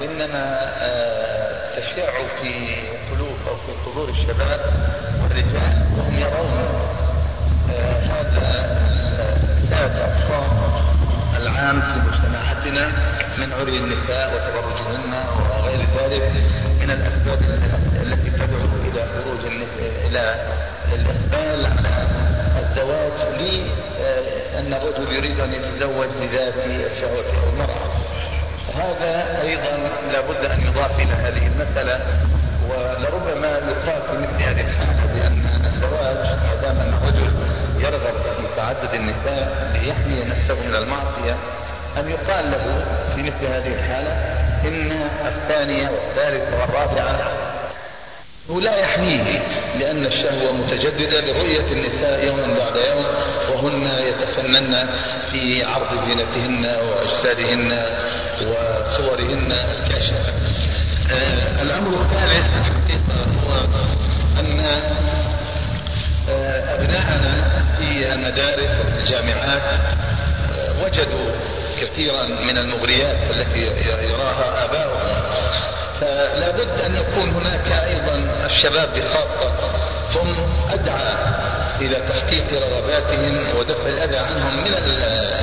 [0.02, 0.72] إنما
[1.78, 2.12] تشع
[2.42, 2.76] في
[3.12, 4.60] قلوب أو في صدور الشباب
[5.24, 6.66] والرجال وهم يرون
[8.10, 8.76] هذا
[9.72, 10.86] هذا الصام
[11.38, 12.88] العام في مجتمعاتنا
[13.38, 16.32] من عري النساء وتبرجهن وغير ذلك
[16.82, 17.42] من الأسباب
[18.02, 19.52] التي تدعو إلى خروج
[20.06, 20.36] إلى
[20.94, 22.08] الإقبال على
[22.76, 27.88] الزواج لأن الرجل يريد أن يتزوج لذات الشهوة المرأة
[28.76, 32.00] هذا أيضا لابد أن يضاف إلى هذه المسألة
[32.70, 37.32] ولربما يقال في مثل هذه الحالة بأن الزواج ما دام أن الرجل
[37.80, 41.36] يرغب في تعدد النساء ليحمي نفسه من المعصية
[41.98, 42.86] أن يقال له
[43.16, 44.12] في مثل هذه الحالة
[44.68, 44.92] إن
[45.28, 47.45] الثانية والثالثة والرابعة
[48.50, 49.42] لا يحميه
[49.80, 53.06] لأن الشهوة متجددة لرؤية النساء يوما بعد يوم
[53.54, 54.90] وهن يتفنن
[55.32, 57.86] في عرض زينتهن وأجسادهن
[58.42, 60.34] وصورهن الكاشفة
[61.12, 63.66] آه الأمر الثالث الحقيقة هو
[64.40, 64.60] أن
[66.30, 69.62] آه أبناءنا في المدارس والجامعات
[70.52, 71.32] آه وجدوا
[71.82, 73.60] كثيرا من المغريات التي
[74.10, 75.26] يراها آباؤهم.
[76.02, 79.52] فلا بد أن يكون هناك أيضا الشباب بخاصة
[80.16, 81.14] هم أدعى
[81.82, 84.74] إلى تحقيق رغباتهم ودفع الأذى عنهم من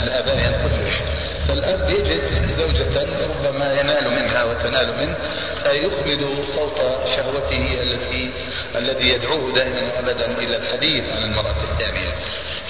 [0.02, 1.06] الآباء أنفسهم
[1.48, 5.16] فالأب يجد زوجة ربما ينال منها وتنال منه
[5.66, 6.78] يخمد صوت
[7.16, 8.30] شهوته التي
[8.76, 12.12] الذي يدعوه دائما وابدا إلى الحديث عن المرأة الثانية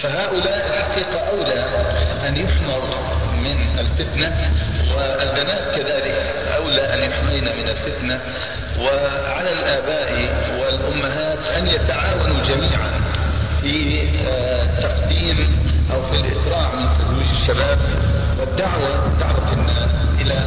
[0.02, 1.64] فهؤلاء الحقيقة أولى
[2.28, 2.82] أن يحمر
[3.36, 4.52] من الفتنة
[4.96, 6.41] والبنات كذلك.
[6.72, 8.20] أولى أن يحمين من الفتنة
[8.80, 10.12] وعلى الآباء
[10.60, 13.00] والأمهات أن يتعاونوا جميعا
[13.62, 15.56] في آه، تقديم
[15.92, 17.78] أو في الإسراع من تزويج الشباب
[18.40, 20.46] والدعوة دعوة الناس إلى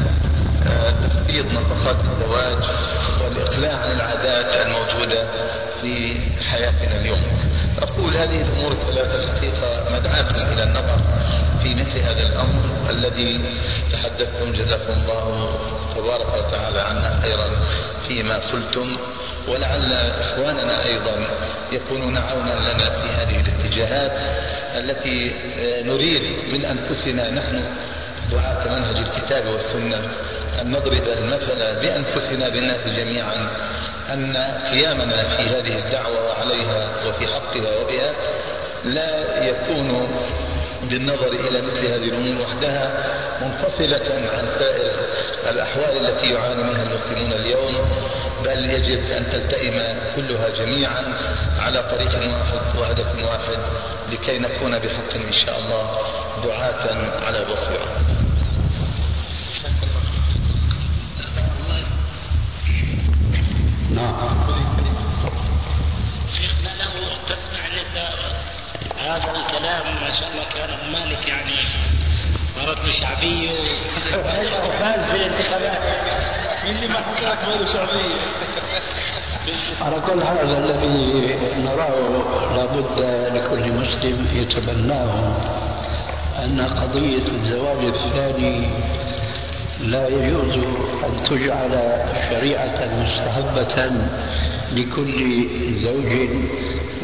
[0.68, 2.64] آه، تخفيض نفقات الزواج
[3.24, 5.28] والإقلاع عن العادات الموجودة
[5.82, 6.16] في
[6.52, 7.22] حياتنا اليوم.
[7.82, 11.00] أقول هذه الأمور الثلاثة الحقيقة مدعاة إلى النظر
[11.64, 13.42] في مثل هذا الأمر الذي
[13.92, 15.50] تحدثتم جزاكم الله
[15.96, 17.50] تبارك وتعالى عنا خيرا
[18.08, 18.98] فيما قلتم
[19.48, 21.30] ولعل إخواننا أيضا
[21.72, 24.12] يكونون عونا لنا في هذه الاتجاهات
[24.84, 26.22] التي آه، نريد
[26.54, 27.64] من أنفسنا نحن
[28.32, 29.98] دعاة منهج الكتاب والسنة
[30.62, 33.50] أن نضرب المثل بأنفسنا بالناس جميعا.
[34.14, 34.38] أن
[34.72, 38.14] قيامنا في هذه الدعوة وعليها وفي حقها وبها
[38.86, 40.08] لا يكون
[40.84, 42.92] بالنظر إلى مثل هذه الأمور وحدها
[43.42, 44.92] منفصلة عن سائر
[45.50, 47.90] الأحوال التي يعاني منها المسلمون اليوم
[48.46, 51.04] بل يجب أن تلتئم كلها جميعا
[51.60, 53.58] على طريق واحد وهدف واحد
[54.12, 55.98] لكي نكون بحق إن شاء الله
[56.44, 58.15] دعاة على بصيرة.
[69.06, 71.56] هذا الكلام ما شاء الله كان مالك يعني
[72.56, 73.52] صارت له شعبيه
[74.68, 75.78] وفاز في الانتخابات.
[76.70, 78.16] اللي ما حضرت له شعبيه
[79.82, 81.96] على كل حال الذي نراه
[82.56, 83.00] لابد
[83.36, 85.38] لكل مسلم يتبناه
[86.44, 88.68] أن قضية الزواج الثاني
[89.82, 90.54] لا يجوز
[91.06, 91.72] أن تجعل
[92.30, 93.92] شريعة مستحبة
[94.72, 95.48] لكل
[95.84, 96.30] زوج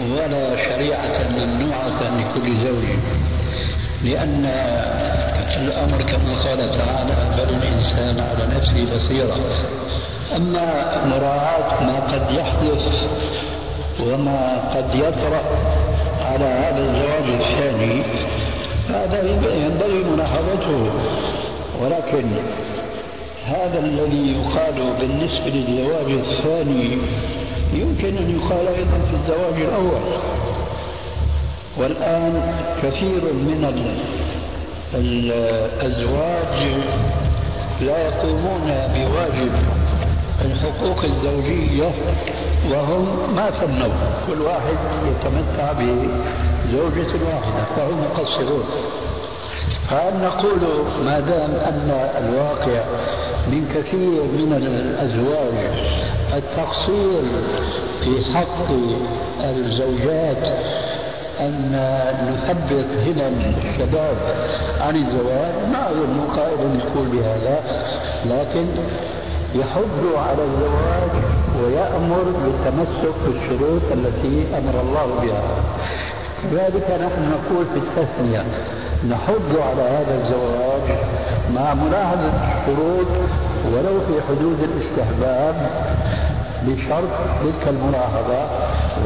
[0.01, 2.85] ولا شريعة ممنوعة لكل زوج.
[4.03, 4.45] لأن
[5.57, 9.37] الأمر كما قال تعالى بل الإنسان على نفسه بصيرة.
[10.35, 10.67] أما
[11.05, 12.83] مراعاة ما قد يحدث
[13.99, 15.43] وما قد يطرأ
[16.25, 18.01] على هذا الزواج الثاني
[18.89, 19.21] هذا
[19.55, 20.89] ينبغي ملاحظته.
[21.81, 22.25] ولكن
[23.45, 26.97] هذا الذي يقال بالنسبة للزواج الثاني
[27.73, 30.01] يمكن أن يقال أيضا في الزواج الأول.
[31.77, 32.53] والآن
[32.83, 33.73] كثير من
[34.93, 36.67] الأزواج
[37.81, 39.51] لا يقومون بواجب
[40.45, 41.91] الحقوق الزوجية
[42.71, 43.93] وهم ما فنوا
[44.27, 48.63] كل واحد يتمتع بزوجة واحدة فهم مقصرون.
[49.89, 50.59] فهل نقول
[51.05, 52.81] ما دام أن الواقع
[53.47, 55.57] من كثير من الأزواج.
[56.33, 57.21] التقصير
[58.03, 58.71] في حق
[59.43, 60.43] الزوجات
[61.39, 61.71] أن
[62.27, 64.17] نثبت همم الشباب
[64.81, 65.53] عن الزواج.
[65.71, 67.59] ما أظن قائل يقول بهذا
[68.25, 68.65] لكن
[69.55, 71.11] يحض على الزواج
[71.63, 75.43] ويأمر بالتمسك بالشروط التي أمر الله بها.
[76.43, 78.43] كذلك نحن نقول في التثنية
[79.09, 80.97] نحض على هذا الزواج
[81.55, 83.07] مع ملاحظة الشروط
[83.73, 85.55] ولو في حدود الاستحباب
[86.63, 87.09] بشرط
[87.41, 88.45] تلك الملاحظة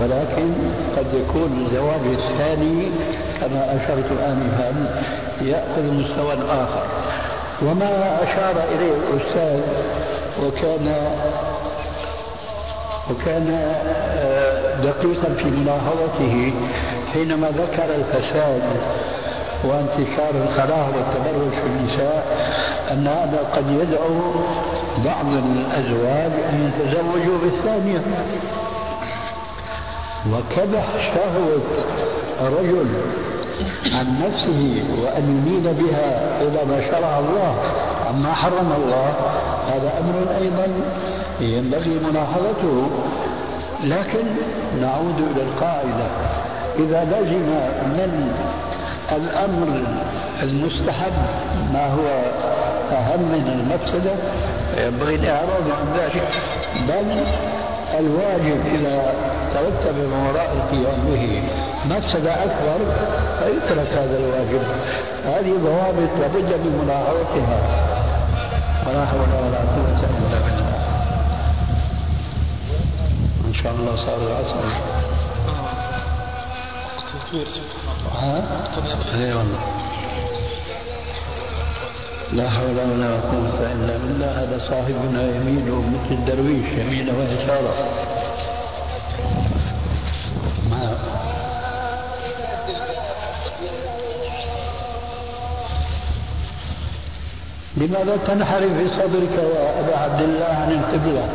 [0.02, 0.54] ولكن
[0.98, 2.88] قد يكون الزواج الثاني
[3.40, 5.02] كما أشرت آنفا
[5.42, 6.84] يأخذ مستوى آخر.
[7.62, 9.62] وما أشار إليه الأستاذ
[10.44, 10.96] وكان
[13.12, 13.52] وكان
[14.18, 16.54] آه، دقيقا في ملاحظته
[17.14, 18.62] حينما ذكر الفساد
[19.70, 22.26] وانتشار الخلاء والتبرج في النساء
[22.92, 24.32] أن هذا قد يدعو
[25.06, 28.02] بعض الأزواج أن يتزوجوا بالثانية.
[30.34, 31.62] وكبح شهوة
[32.42, 32.88] رجل
[33.92, 37.56] عن نفسه وأن يميل بها إلى ما شرع الله
[38.10, 39.14] عما حرم الله
[39.68, 40.68] هذا أمر أيضا
[41.40, 42.88] ينبغي ملاحظته
[43.84, 44.26] لكن
[44.82, 46.08] نعود إلى القاعدة.
[46.80, 47.50] إذا لزم
[47.98, 48.34] من
[49.12, 49.68] الأمر
[50.44, 51.14] المستحب
[51.74, 52.08] ما هو
[52.92, 54.12] أهم من المفسدة
[54.78, 56.28] ينبغي الإعراض عن ذلك.
[56.88, 57.24] بل
[58.00, 59.14] الواجب إذا
[59.54, 61.44] ترتب من وراء القيام به
[61.96, 62.80] مفسدة أكبر
[63.40, 64.62] فيترك هذا الواجب.
[65.26, 67.60] هذه ضوابط لابد من ملاحظتها
[68.88, 70.76] ولا حول ولا قوة إلا بالله.
[73.48, 74.95] إن شاء الله صار العصر.
[78.12, 78.44] ها؟
[79.16, 79.60] اي والله.
[82.34, 87.76] لا حول ولا قوة إلا بالله هذا صاحبنا يمينه مثل الدرويش يمينه ويساره
[97.78, 101.30] لماذا تنحرف بصدرك يا أبا عبد الله عن القبلة؟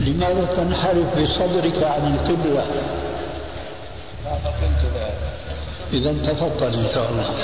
[0.00, 2.64] لماذا تنحرف بصدرك عن القبلة؟
[5.92, 7.34] إذا تفضل إن شاء الله.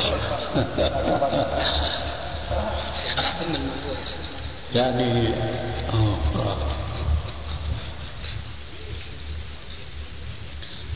[4.74, 5.28] يعني
[5.92, 6.56] آه.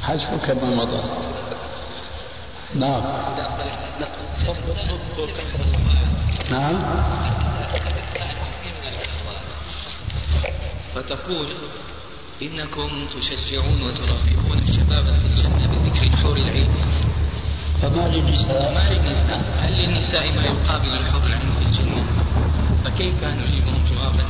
[0.02, 1.02] حسبك ما مضى.
[2.74, 3.02] نعم.
[6.50, 6.76] نعم.
[10.94, 11.46] فتقول
[12.42, 16.68] إنكم تشجعون وترغبون الشباب في الجنة بذكر الحور العين
[17.82, 22.04] فما للنساء فما للنساء هل للنساء ما يقابل الحور العين في الجنة؟
[22.84, 24.24] فكيف نجيبهم جوابا؟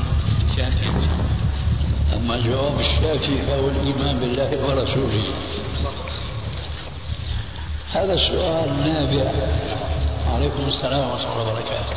[0.57, 0.92] شافيا
[2.16, 5.24] أما جواب الشافي فهو الإيمان بالله ورسوله.
[7.92, 9.30] هذا السؤال نابع.
[10.34, 11.96] عليكم السلام ورحمة الله وبركاته.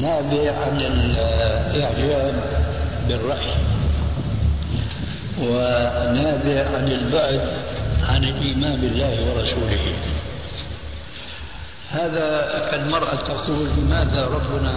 [0.00, 2.42] نابع عن الإعجاب
[3.08, 3.54] بالرأي
[5.38, 7.67] ونابع عن البعد
[8.08, 9.80] عن الإيمان بالله ورسوله.
[11.90, 12.28] هذا
[12.70, 14.74] كالمرأة تقول لماذا ربنا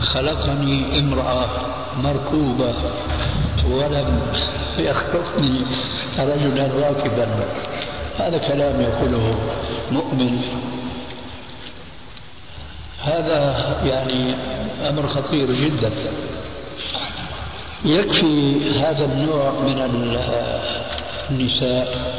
[0.00, 1.48] خلقني امرأة
[1.96, 2.74] مركوبة
[3.70, 4.20] ولم
[4.78, 5.66] يخلقني
[6.18, 7.28] رجلا راكبا
[8.18, 9.34] هذا كلام يقوله
[9.90, 10.42] مؤمن.
[13.04, 13.40] هذا
[13.84, 14.34] يعني
[14.88, 15.92] أمر خطير جدا.
[17.84, 19.78] يكفي هذا النوع من
[21.30, 22.09] النساء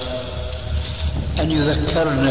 [1.41, 2.25] أن يذكرن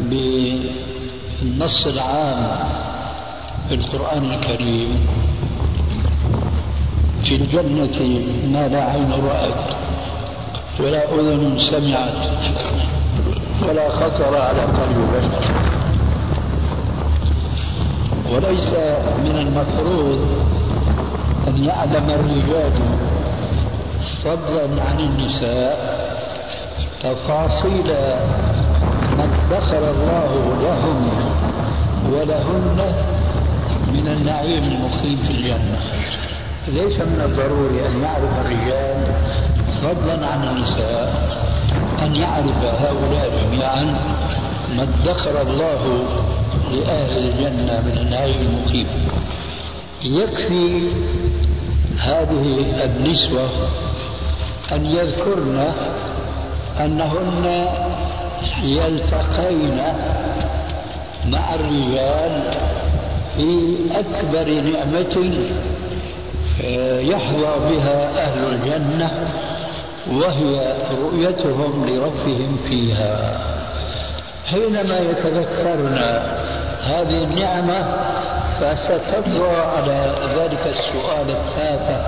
[0.00, 2.58] بالنص العام
[3.68, 5.06] في القرآن الكريم
[7.24, 7.98] في الجنة
[8.52, 9.74] ما لا عين رأت
[10.80, 12.20] ولا أذن سمعت
[13.68, 15.44] ولا خطر على قلب بشر.
[18.32, 18.70] وليس
[19.24, 20.20] من المفروض
[21.48, 22.72] أن يعلم الرجال
[24.24, 25.89] فضلا عن النساء.
[27.00, 27.86] تفاصيل
[29.18, 30.30] ما ادخر الله
[30.62, 31.10] لهم
[32.12, 32.94] ولهن
[33.92, 35.80] من النعيم المقيم في الجنة.
[36.68, 39.14] ليس من الضروري أن يعرف الرجال
[39.82, 41.30] فضلا عن النساء
[42.02, 43.84] أن يعرف هؤلاء جميعا
[44.76, 46.04] ما ادخر الله
[46.70, 48.86] لأهل الجنة من النعيم المقيم.
[50.02, 50.90] يكفي
[51.98, 53.48] هذه النسوة
[54.72, 55.72] أن يذكرن
[56.84, 57.66] أنهن
[58.62, 59.82] يلتقين
[61.26, 62.42] مع الرجال
[63.36, 65.38] في أكبر نعمة
[66.64, 69.10] آه، يحظى بها أهل الجنة
[70.12, 70.72] وهي
[71.02, 73.38] رؤيتهم لربهم فيها.
[74.46, 75.98] حينما يتذكرن
[76.82, 77.84] هذه النعمة
[78.60, 82.00] فستطرى على ذلك السؤال التافه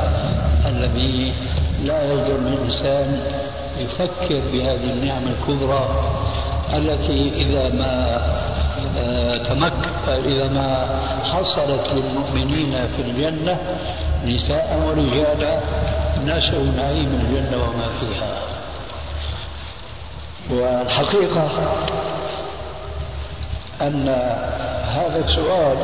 [0.68, 1.32] الذي
[1.84, 3.20] لا يجر الإنسان
[3.82, 6.12] يفكر بهذه النعمة الكبرى
[6.74, 8.22] التي إذا ما
[8.98, 9.72] آه، تمك
[10.08, 10.86] إذا ما
[11.24, 13.56] حصلت للمؤمنين في الجنة
[14.26, 15.60] نساء ورجالا
[16.26, 18.42] نشأوا نعيم الجنة وما فيها.
[20.50, 21.50] والحقيقة
[23.82, 24.08] أن
[24.88, 25.76] هذا السؤال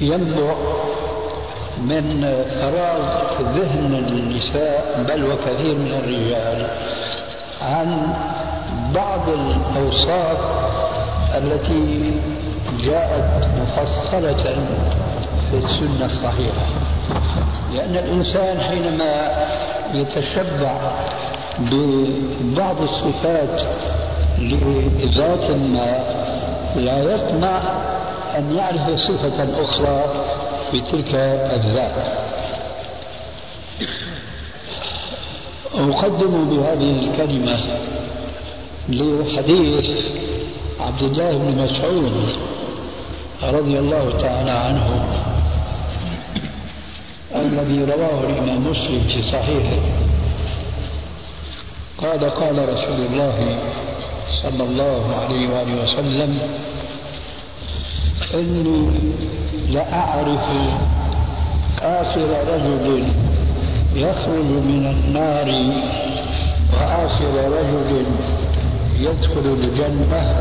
[0.00, 0.54] ينبع
[1.78, 3.00] من فراغ
[3.56, 6.66] ذهن النساء بل وكثير من الرجال
[7.62, 8.14] عن
[8.94, 10.38] بعض الأوصاف
[11.36, 12.12] التي
[12.84, 14.56] جاءت مفصلة
[15.50, 16.66] في السنة الصحيحة.
[17.72, 19.30] لأن الإنسان حينما
[19.94, 20.76] يتشبع
[21.58, 23.60] ببعض الصفات
[24.38, 25.98] لذات ما
[26.76, 27.60] لا يطمع
[28.38, 30.04] أن يعرف صفة أخرى.
[30.70, 31.14] في تلك
[31.54, 32.26] الذات.
[35.74, 37.58] أقدم بهذه الكلمة
[38.88, 40.04] لحديث
[40.80, 42.34] عبد الله بن مسعود
[43.42, 44.86] رضي الله تعالى عنه
[47.36, 49.80] الذي رواه الإمام مسلم في صحيحه.
[51.98, 53.58] قال قال رسول الله
[54.42, 56.38] صلى الله عليه وآله وسلم
[58.34, 58.90] إني
[59.70, 60.44] لأعرف
[61.82, 63.04] آخر رجل
[63.94, 65.48] يخرج من النار
[66.72, 68.06] وآخر رجل
[68.98, 70.34] يدخل الجنة.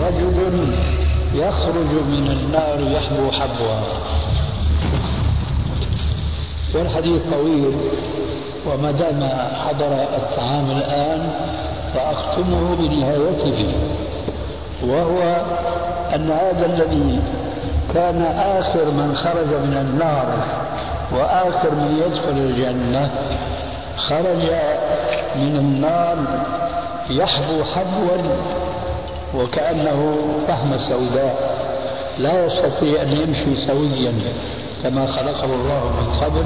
[0.00, 0.74] رجل
[1.34, 3.80] يخرج من النار يحبو حبوا
[6.74, 7.72] والحديث طويل
[8.66, 9.28] وما دام
[9.66, 11.30] حضر الطعام الآن
[11.94, 13.74] فأختمه بنهايته
[14.82, 15.42] وهو
[16.14, 17.20] أن هذا الذي
[17.94, 20.26] كان آخر من خرج من النار
[21.12, 23.10] وآخر من يدخل الجنة
[23.96, 24.50] خرج
[25.36, 26.16] من النار
[27.10, 28.22] يحبو حبوا
[29.34, 30.16] وكأنه
[30.48, 31.58] فحمة سوداء
[32.18, 34.14] لا يستطيع أن يمشي سويا
[34.82, 36.44] كما خلقه الله من قبل.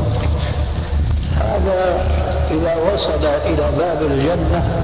[1.41, 2.07] هذا
[2.51, 4.83] إذا وصل إلى باب الجنة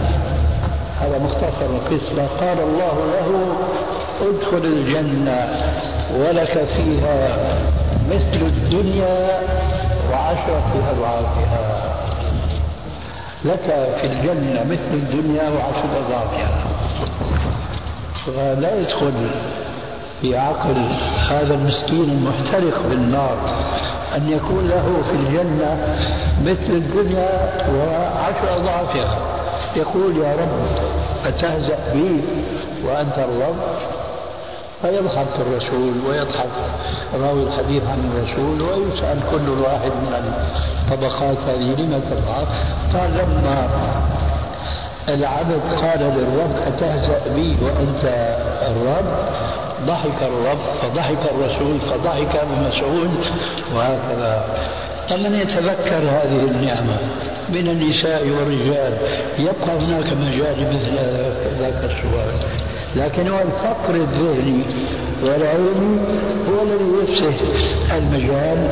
[1.01, 2.27] هذا مختصر القصة.
[2.41, 3.47] قال الله له
[4.23, 5.49] ادخل الجنة.
[6.15, 7.39] ولك فيها
[8.11, 9.41] مثل الدنيا
[10.11, 11.95] وعشرة أضعافها.
[13.45, 16.49] لك في الجنة مثل الدنيا وعشرة أضعافها.
[18.27, 19.13] فلا يدخل
[20.21, 20.77] في عقل
[21.31, 23.37] هذا المسكين المحترق بالنار
[24.17, 25.77] أن يكون له في الجنة
[26.45, 29.19] مثل الدنيا وعشر أضعافها.
[29.77, 30.83] يقول يا رب
[31.27, 32.21] أتهزأ بي
[32.87, 33.57] وأنت الرب؟
[34.83, 36.49] فيضحك الرسول ويضحك
[37.15, 40.33] راوي الحديث عن الرسول ويسأل كل واحد من
[40.91, 42.47] الطبقات هذه لم تضحك؟
[42.95, 43.69] قال لما
[45.09, 48.35] العبد قال للرب أتهزأ بي وأنت
[48.67, 49.05] الرب؟
[49.87, 53.11] ضحك الرب فضحك الرسول فضحك ابن مسعود
[53.75, 54.45] وهكذا.
[55.09, 56.99] فمن يتذكر هذه النعمة؟
[57.49, 58.93] من النساء والرجال.
[59.39, 60.99] يبقى هناك مجال مثل
[61.61, 62.68] ذاك السؤال.
[62.97, 64.63] لكن هو الفقر الذهني
[65.23, 66.01] والعلمي
[66.49, 67.35] هو الذي يفسح
[67.95, 68.69] المجال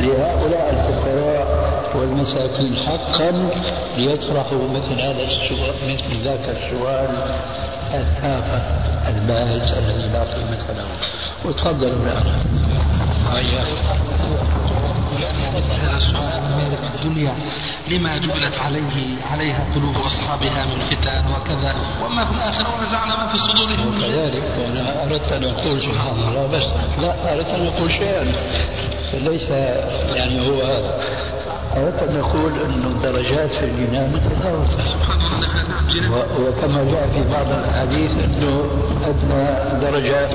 [0.00, 1.60] لهؤلاء الفقراء
[1.94, 3.50] والمساكين حقا
[3.96, 7.08] ليطرحوا مثل هذا السؤال مثل ذاك السؤال
[7.94, 8.62] التافه
[9.08, 10.86] الباهت الذي لا قيمه له
[11.44, 12.40] وتفضلوا معنا
[15.24, 17.34] هذا السؤال مالك الدنيا
[17.90, 21.74] لما جبلت عليه عليها قلوب أصحابها من فتن وكذا.
[22.04, 26.66] وما في الآخرة ونزعنا ما في صدورهم كذلك وأنا أردت أن أقول سبحان الله بس
[27.02, 28.32] لا أردت أن أقول شيئا.
[29.14, 29.50] ليس
[30.16, 30.82] يعني هو
[31.76, 34.96] أردت أن أقول أن الدرجات في الجنان متفاوتة.
[36.40, 38.64] وكما جاء في بعض الأحاديث أنه
[39.06, 39.44] أدنى
[39.80, 40.28] درجة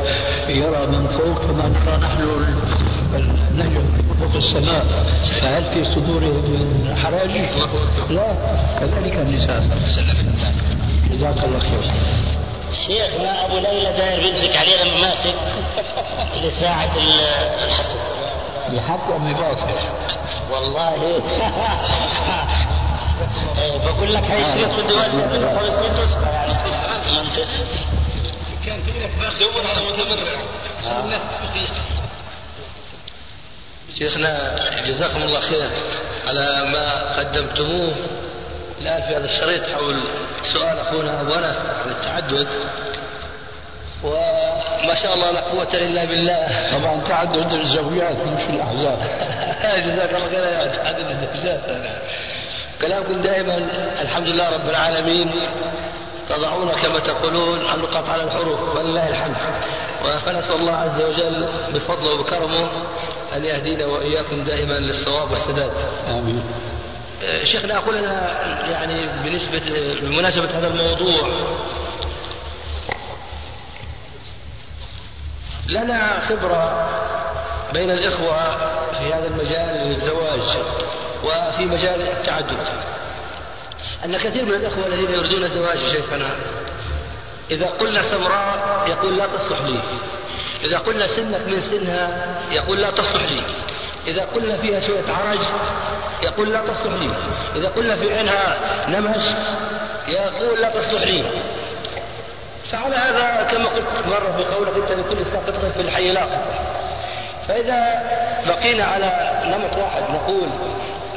[0.49, 2.21] يرى من فوق كما نرى نحن
[3.51, 3.83] النجم
[4.19, 4.85] فوق السماء.
[5.41, 6.45] فهل في صدورهم
[6.85, 7.31] من حراج؟
[8.09, 8.27] لا.
[8.79, 9.67] كذلك النساء.
[11.11, 11.91] جزاك الله خير.
[12.87, 15.35] شيخنا أبو ليلى داير بيمسك عليه لما ماسك
[16.43, 16.91] لساعة
[17.65, 18.14] الحسد.
[18.69, 19.75] بحق ام بباطل؟
[20.51, 21.21] والله
[23.85, 26.53] بقول لك هاي الشريط في الدواء تسقى يعني
[27.11, 27.47] منطق
[28.65, 30.41] كان في لك دور على متبرع
[33.97, 34.55] شيخنا
[34.87, 35.69] جزاكم الله خير
[36.27, 37.93] على ما قدمتموه.
[38.81, 40.07] الآن في هذا الشريط حول
[40.53, 42.47] سؤال أخونا أبو أنس عن التعدد.
[44.05, 46.77] وما شاء الله لا قوة إلا بالله.
[46.77, 48.97] طبعا تعدد الزوجات مش الأحزاب.
[49.85, 51.59] جزاك الله خير تعدد الزوجات
[52.81, 53.67] كلامكم دائما
[54.01, 55.31] الحمد لله رب العالمين.
[56.29, 58.75] تضعون كما تقولون النقاط على الحروف.
[58.75, 59.35] ولله الحمد.
[60.25, 62.67] فنسأل الله عز وجل بفضله وبكرمه
[63.35, 65.71] أن يهدينا وإياكم دائما للصواب والسداد.
[66.07, 66.43] آمين.
[67.43, 68.39] شيخنا أقول أنا
[68.71, 69.61] يعني بالنسبة
[70.01, 71.15] بمناسبة هذا الموضوع
[75.67, 76.89] لنا خبرة
[77.73, 78.57] بين الإخوة
[78.91, 80.57] في هذا المجال للزواج
[81.23, 82.57] وفي مجال التعدد.
[84.05, 86.29] أن كثير من الإخوة الذين يريدون الزواج شيخنا
[87.51, 89.79] إذا قلنا سمراء يقول لا تصلح لي.
[90.63, 93.41] إذا قلنا سنك من سنها يقول لا تصلح لي.
[94.07, 95.39] إذا قلنا فيها شوية عرج
[96.23, 97.09] يقول لا تصلح لي.
[97.55, 98.57] إذا قلنا في عينها
[98.89, 99.35] نمش
[100.07, 101.23] يقول لا تصلح لي.
[102.75, 106.41] فعلى هذا كما قلت مرة بقولك أنت لكل ساقطة في الحي لاقطة
[107.47, 108.03] فإذا
[108.47, 110.47] بقينا على نمط واحد نقول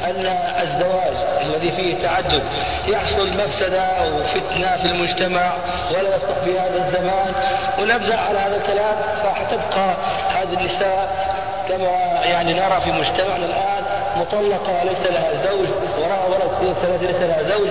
[0.03, 0.25] أن
[0.61, 2.43] الزواج الذي فيه تعدد
[2.87, 5.53] يحصل مفسدة وفتنة في المجتمع
[5.91, 7.33] ولا يصلح في هذا الزمان
[7.79, 9.95] ونبدأ على هذا الكلام فحتبقى
[10.29, 11.29] هذه النساء
[11.69, 13.83] كما يعني نرى في مجتمعنا الآن
[14.15, 15.67] مطلقة ليس لها زوج
[15.99, 17.69] وراء ولد ثلاثة ليس لها زوج.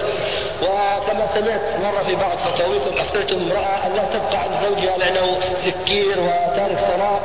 [0.63, 6.21] وكما سمعت مرة في بعض فتاويكم أفتيتم امرأة أن لا تبقى عن زوجها لأنه سكير
[6.21, 7.19] وتارك صلاة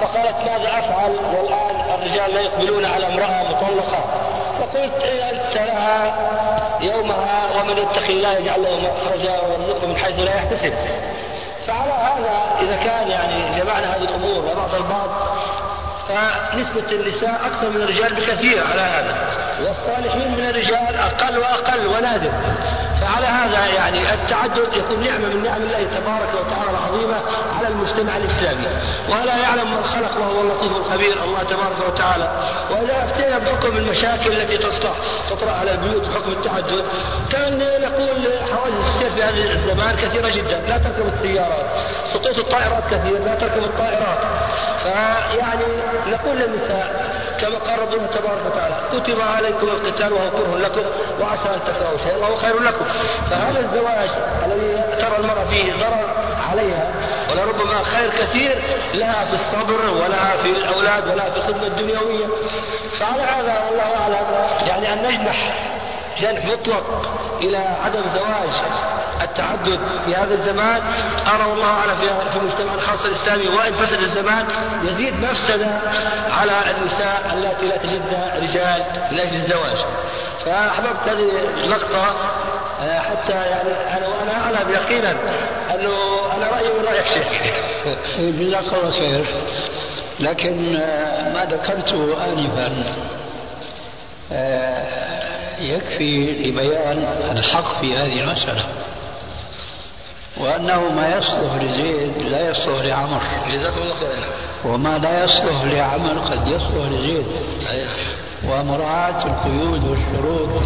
[0.00, 4.04] فقالت ماذا أفعل؟ والآن الرجال لا يقبلون على امرأة مطلقة.
[4.60, 6.16] فقلت إيه أنت لها
[6.80, 10.72] يومها ومن يتقي الله يجعل له مخرجا ويرزقه من حيث لا يحتسب.
[11.66, 15.08] فعلى هذا إذا كان يعني جمعنا هذه الأمور وبعض البعض
[16.08, 19.35] فنسبة النساء أكثر من الرجال بكثير على هذا.
[19.64, 22.32] والصالحين من الرجال أقل وأقل ونادر.
[23.00, 27.16] فعلى هذا يعني التعدد يكون نعمة من نعم الله تبارك وتعالى العظيمة
[27.68, 28.66] المجتمع الإسلامي.
[29.08, 32.28] ولا يعلم من خلق وهو اللطيف الخبير الله تبارك وتعالى.
[32.70, 34.58] وإذا أفتينا بحكم المشاكل التي
[35.30, 36.84] تطرأ على البيوت بحكم التعدد
[37.32, 41.66] كان نقول حوادث السير في هذا الزمان كثيرة جدا لا تركب السيارات
[42.12, 44.18] سقوط الطائرات كثير لا تركب الطائرات.
[44.82, 45.64] فيعني
[46.06, 50.82] نقول للنساء كما قال ربنا تبارك وتعالى كتب عليكم القتال وهو كره لكم
[51.20, 52.84] وعسى أن تكرهوا شيئا وهو خير لكم.
[53.30, 54.10] فهذا الزواج
[54.44, 56.06] الذي ترى المرأة فيه ضرر
[56.50, 56.90] عليها
[57.30, 58.62] ولربما خير كثير
[58.94, 62.26] لها في الصبر ولها في الأولاد ولها في الخدمة الدنيوية.
[63.00, 64.26] فعلى هذا والله أعلم
[64.68, 65.54] يعني أن نجنح
[66.20, 67.10] جنح مطلق
[67.40, 68.50] إلى عدم زواج
[69.22, 70.80] التعدد في هذا الزمان.
[71.34, 71.94] أرى والله أعلم
[72.32, 74.44] في المجتمع الخاص الإسلامي وإن فسد الزمان.
[74.84, 75.66] يزيد مفسدة
[76.30, 79.84] على النساء التي لا تجدن رجال من أجل الزواج.
[80.44, 81.28] فأحببت هذه
[81.64, 82.16] اللقطة
[82.82, 85.10] آه، حتى يعني أنا وأنا أعلم يقينا
[85.74, 85.94] أنه
[86.36, 87.26] أنا رأيي من رأيك شيخ.
[88.18, 89.26] جزاك الله خير.
[90.20, 92.84] لكن آه، ما ذكرته آنفا
[94.32, 94.84] آه،
[95.60, 98.64] يكفي لبيان الحق في هذه المسألة.
[100.40, 103.22] وأنه ما يصلح لزيد لا يصلح لعمر.
[103.52, 104.26] جزاكم الله خيرا.
[104.64, 107.26] وما لا يصلح لعمر قد يصلح لزيد.
[108.48, 110.62] ومراعاة القيود والشروط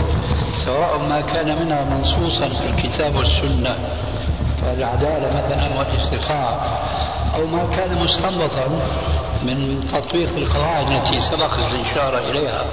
[0.64, 3.78] سواء ما كان منها منصوصا في الكتاب والسنة
[4.60, 6.78] كالعدالة مثلا والاستطاعة
[7.34, 8.68] أو ما كان مستنبطا
[9.42, 12.64] من تطبيق القواعد التي سبق الإشارة إليها.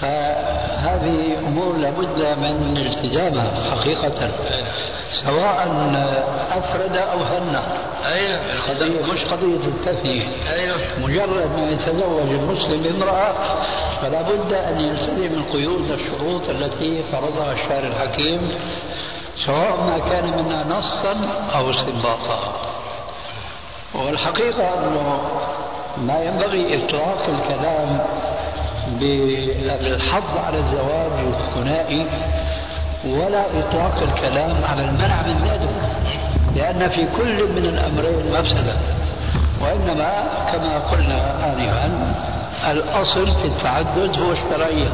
[0.00, 4.30] فهذه أمور لابد من التزامها حقيقة
[5.24, 5.68] سواء
[6.52, 7.58] أفرد أو هنى
[8.04, 8.40] أيوة.
[8.52, 10.22] القضية مش قضية التثنية
[10.52, 10.78] أيوة.
[10.98, 13.32] مجرد ما يتزوج المسلم بامرأة
[14.02, 18.54] فلا بد أن يلتزم القيود والشروط التي فرضها الشارع الحكيم
[19.46, 22.52] سواء ما كان منها نصا أو استنباطا.
[23.94, 25.18] والحقيقة أنه
[26.06, 28.00] ما ينبغي إطلاق الكلام
[29.00, 32.06] بالحظ على الزواج الثنائي
[33.04, 35.70] ولا إطلاق الكلام على المنع من ذلك
[36.56, 38.76] لأن في كل من الأمرين مفسدة
[39.60, 40.12] وإنما
[40.52, 42.14] كما قلنا آنفا
[42.70, 44.88] الأصل في التعدد هو الشرعية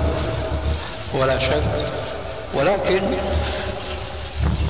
[1.15, 1.63] ولا شك
[2.55, 3.01] ولكن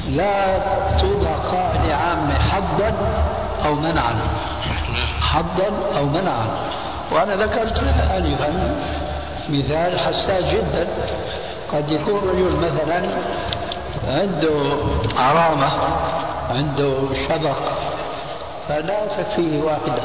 [0.08, 0.58] لا
[1.00, 2.92] توضع قاعدة عامة حظا
[3.64, 4.14] أو منعا
[5.20, 6.46] حظا أو منعا
[7.12, 7.78] وأنا ذكرت
[8.16, 8.74] آنفا
[9.49, 10.86] مثال حساس جدا.
[11.72, 13.03] قد يكون رجل مثلا
[14.09, 14.76] عنده
[15.16, 15.70] عرامة
[16.51, 16.93] عنده
[17.28, 17.57] شبق
[18.68, 20.03] فلا تكفيه واحدة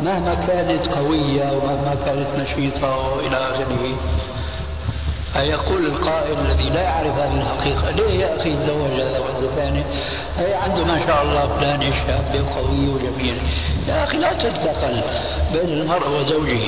[0.00, 3.94] مهما كانت قوية ومهما كانت نشيطة وإلى آخره
[5.32, 9.84] فيقول القائل الذي لا يعرف هذه الحقيقة ليه يا أخي تزوج هذا واحدة ثانية
[10.38, 13.36] هي عنده ما شاء الله فلان شاب قوي وجميل
[13.88, 15.00] يا أخي لا تتدخل
[15.52, 16.60] بين المرء وزوجه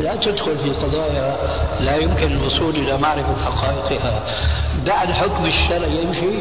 [0.00, 1.36] لا تدخل في قضايا
[1.80, 4.22] لا يمكن الوصول إلى معرفة حقائقها
[4.86, 6.38] دع الحكم الشرعي يمشي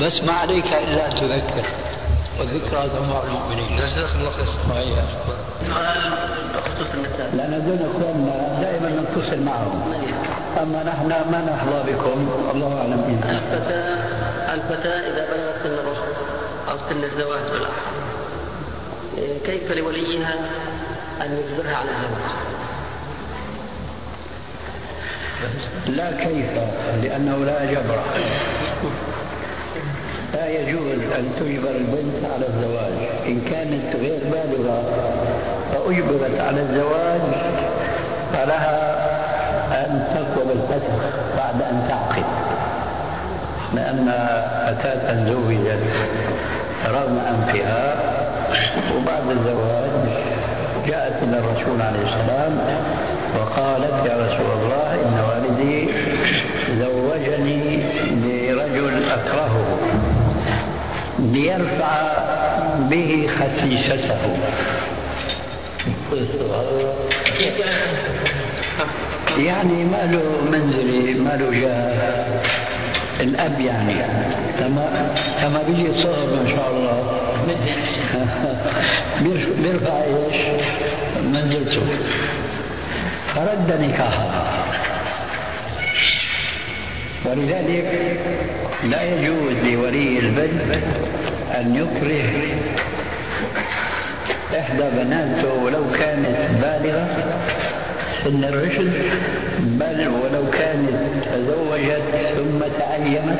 [0.00, 1.66] بس ما عليك إلا أن تذكر
[2.40, 3.76] والذكرى تنفع المؤمنين.
[3.76, 4.46] جزاك الله خير.
[6.54, 7.30] بخصوص النساء.
[7.36, 9.92] لأن هذول إخواننا دائما نتصل معهم.
[10.62, 13.30] أما نحن ما نحظى بكم الله أعلم بنا.
[13.30, 13.98] الفتاة
[14.54, 16.14] الفتاة إذا بلغت سن الرشد
[16.70, 17.98] أو سن الزواج بالأحرى
[19.44, 20.34] كيف لوليها
[21.20, 22.38] أن يجبرها على الزواج؟
[25.86, 26.46] لا كيف
[27.02, 27.98] لأنه لا جبر
[30.34, 32.92] لا يجوز أن تجبر البنت على الزواج
[33.26, 34.82] إن كانت غير بالغة
[35.72, 37.20] فأجبرت على الزواج
[38.32, 38.98] فلها
[39.72, 40.94] أن تقبل الفتح
[41.36, 42.24] بعد أن تعقد.
[43.74, 44.06] لأن
[44.66, 45.82] فتاة زوجت
[46.86, 47.96] رغم أنفها
[48.96, 49.90] وبعد الزواج
[50.86, 52.58] جاءت إلى الرسول عليه السلام
[53.38, 55.88] وقالت يا رسول الله إن والدي
[56.80, 57.82] زوجني
[58.22, 59.78] برجل أكرهه
[61.18, 61.94] ليرفع
[62.90, 64.36] به خسيسته.
[69.38, 72.26] يعني ما له منزلي ما له جاه
[73.20, 73.94] الأب يعني.
[74.58, 77.18] كما كما بيجي صغر ما شاء الله.
[79.62, 80.36] بيرفع إيش؟
[81.32, 81.82] منزلته.
[83.34, 84.64] فرد نكاحها
[87.24, 88.18] ولذلك
[88.84, 90.82] لا يجوز لولي البنت
[91.54, 92.32] أن يكره
[94.60, 97.08] إحدى بناته ولو كانت بالغة
[98.28, 98.92] سن الرشد
[99.60, 100.90] بل ولو كانت
[101.24, 102.02] تزوجت
[102.36, 103.38] ثم تأيمت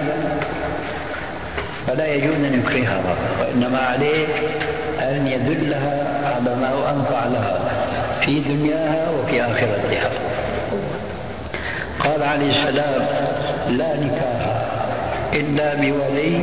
[1.86, 3.00] فلا يجوز أن يكرهها
[3.40, 4.26] وإنما عليه
[5.00, 5.96] أن يدلها
[6.34, 7.60] على ما هو أنفع لها
[8.24, 10.10] في دنياها وفي آخرتها.
[12.00, 13.06] قال عليه السلام
[13.68, 14.62] لا نكاح
[15.32, 16.40] إلا بولي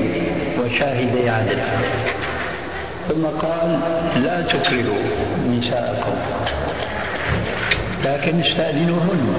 [0.60, 1.58] وشاهدي عدل
[3.10, 3.80] ثم قال
[4.24, 5.04] لا تكرهوا
[5.50, 6.16] نساءكم.
[8.06, 9.38] لكن استأذنوهن.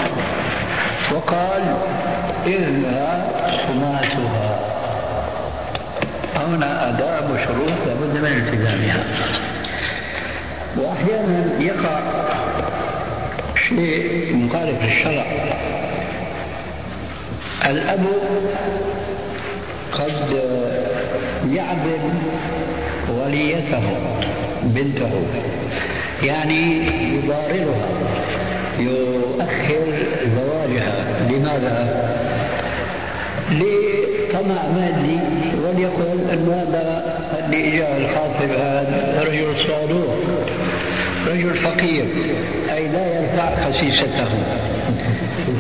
[1.15, 1.77] وقال
[2.47, 3.27] إذا
[3.67, 4.59] صماتها
[6.37, 9.05] هنا آداب وشروط لابد من التزامها.
[10.77, 12.01] وأحيانا يقع
[13.69, 15.27] شيء مخالف للشرع.
[17.67, 18.07] الأب
[19.93, 20.41] قد
[21.53, 22.11] يعدل
[23.11, 23.83] وليته
[24.63, 25.11] بنته
[26.23, 26.87] يعني
[27.17, 27.89] يضاررها
[28.79, 29.87] يؤخر
[30.37, 32.07] زواجها لماذا؟
[33.51, 35.19] لطمع مادي
[35.65, 40.15] وليقل أن هذا اللي جاء الخاطب هذا رجل صالوح
[41.27, 42.07] رجل فقير
[42.73, 44.29] أي لا يرفع خسيسته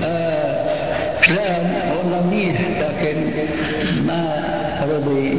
[0.04, 3.16] آه فلان والله منيح لكن
[4.06, 4.42] ما
[4.92, 5.38] رضي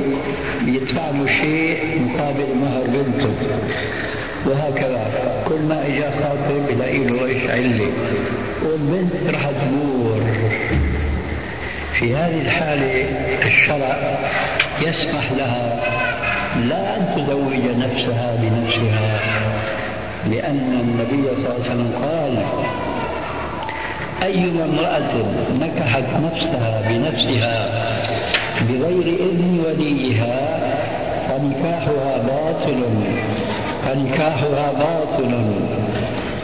[0.68, 3.30] يدفع له شيء مقابل مهر بنته.
[4.46, 5.08] وهكذا.
[5.48, 7.88] كل ما اجى خاطب يلاقي له إيش عله
[8.66, 10.22] والبنت راح تمور
[12.00, 13.06] في هذه الحالة
[13.46, 13.98] الشرع
[14.82, 15.80] يسمح لها
[16.70, 19.20] لا أن تزوج نفسها بنفسها.
[20.32, 22.44] لأن النبي صلى الله عليه وسلم قال
[24.24, 25.14] أيما امرأة
[25.62, 27.68] نكحت نفسها بنفسها
[28.70, 30.60] بغير إذن وليها
[31.28, 32.84] فنكاحها باطل.
[33.88, 35.32] فنكاحها باطل.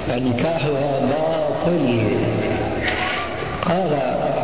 [0.07, 2.07] فنكاحها باطل.
[3.65, 3.93] قال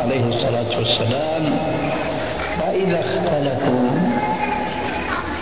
[0.04, 1.58] عليه الصلاة والسلام
[2.60, 3.90] فإذا اختلفوا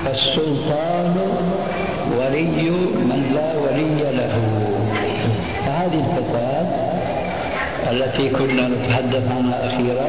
[0.04, 1.16] فالسلطان
[2.18, 4.34] ولي من لا ولي له.
[5.66, 6.66] فهذه الفتاة
[7.90, 10.08] التي كنا نتحدث عنها أخيرا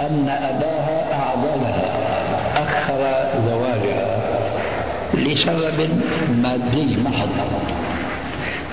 [0.00, 1.84] أن أباها أعضلها
[2.56, 3.00] أخر
[3.48, 3.73] زواجها
[5.34, 5.88] لسبب
[6.42, 7.28] مادي محض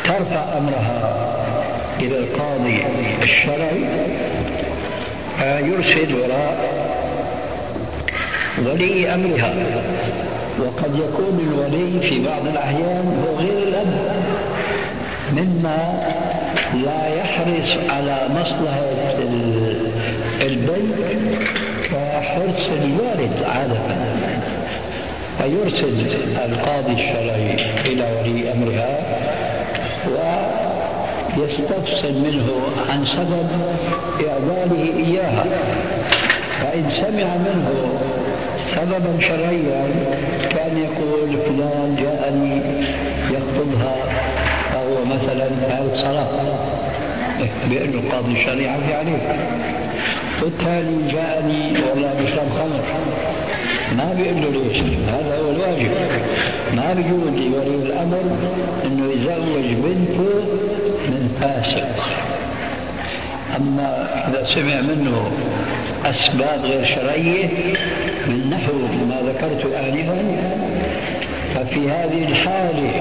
[0.06, 1.02] ترفع أمرها
[2.00, 2.84] إلى القاضي
[3.22, 3.84] الشرعي
[5.42, 6.72] يرسل وراء
[8.66, 9.54] ولي أمرها.
[10.60, 14.16] وقد يكون الولي في بعض الأحيان هو غير الأب
[15.34, 16.02] مما
[16.86, 18.82] لا يحرص على مصلحة
[20.42, 20.96] البنت
[21.84, 23.44] كحرص الوالد
[25.42, 28.98] فيرسل القاضي الشرعي إلى ولي أمرها
[31.38, 32.48] ويستفسر منه
[32.90, 33.48] عن سبب
[34.28, 35.46] إعداله إياها.
[36.62, 37.92] فإن سمع منه
[38.76, 39.86] سببا شرعيا
[40.50, 42.62] كان يقول فلان جاءني
[43.32, 43.96] يخطبها
[44.74, 46.28] فهو مثلا هذا صلاة
[47.70, 49.38] بأنه القاضي الشرعي عليه
[50.42, 52.82] والثاني جاءني والله بشرب خمر
[53.98, 55.92] ما بيقول له ليش هذا هو الواجب.
[56.76, 58.24] ما بيجوز لولي الأمر
[58.86, 60.30] إنه يزوج بنته
[61.08, 62.04] من فاسق.
[63.58, 65.32] أما إذا سمع منه
[66.06, 67.48] أسباب غير شرعية
[68.28, 68.74] من نحو
[69.10, 70.38] ما ذكرت انفا
[71.56, 72.92] ففي هذه الحالة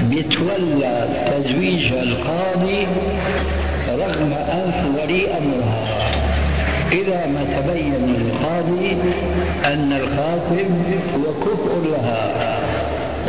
[0.00, 2.86] بيتولى تزويجها القاضي
[3.88, 6.11] رغم أنف ولي أمرها.
[6.92, 8.96] إذا ما تبين للقاضي
[9.64, 10.66] أن الخاطب
[11.16, 12.58] هو كفء لها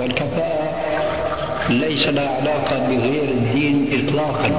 [0.02, 0.74] والكفاءة
[1.70, 4.52] ليس لها علاقة بغير الدين إطلاقا.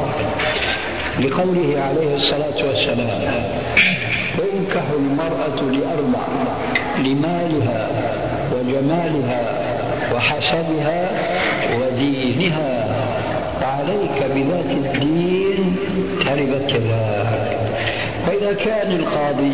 [1.21, 3.45] لقوله عليه الصلاة والسلام
[4.39, 6.25] تنكح المرأة لأربع
[6.99, 7.89] لمالها
[8.53, 9.41] وجمالها
[10.15, 11.11] وحسبها
[11.79, 12.87] ودينها
[13.61, 15.77] فعليك بذات الدين
[16.21, 17.44] تربت يداك
[18.27, 19.53] فإذا كان القاضي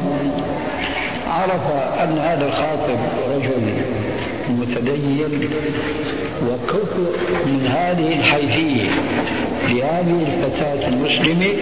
[1.28, 1.66] عرف
[2.02, 2.98] أن هذا الخاطب
[3.34, 3.72] رجل
[4.48, 5.50] متدين
[6.48, 8.88] وكفء من هذه الحيثية
[9.68, 11.52] لهذه الفتاة المسلمة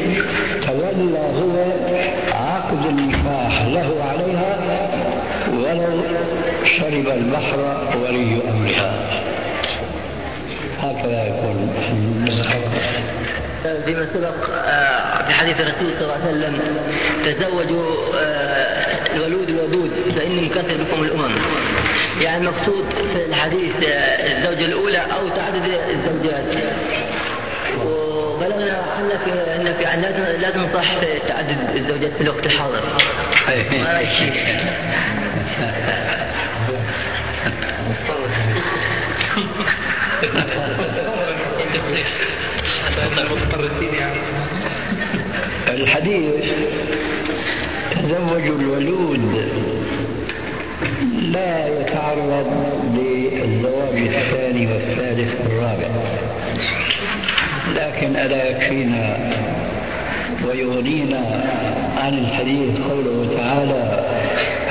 [0.66, 1.64] تولى هو
[2.32, 4.59] عقد النكاح له عليها
[5.52, 6.00] ولو
[6.78, 8.92] شرب البحر ولي أمرها
[10.82, 11.56] هكذا يقول
[13.89, 16.61] فيما سبق آه، في حديث الرسول صلى الله عليه وسلم
[17.24, 21.36] تزوجوا آه، الولود الودود فإني مكثر بكم الأمم.
[22.20, 22.84] يعني المقصود
[23.14, 26.45] في الحديث آه، الزوجة الأولى أو تعدد الزوجات.
[27.84, 30.03] وبلغنا عنك أنك يعني
[30.39, 30.95] لا تنصح
[31.28, 32.82] تعدد الزوجات في الوقت الحاضر.
[42.99, 44.07] رايك
[45.68, 46.44] الحديث
[47.90, 49.51] تزوجوا الولود
[51.32, 52.46] لا يتعرض
[52.94, 55.88] للزواج الثاني والثالث والرابع.
[57.76, 59.32] لكن ألا يكفينا
[60.49, 61.22] ويغنينا
[61.96, 64.05] عن الحديث قوله تعالى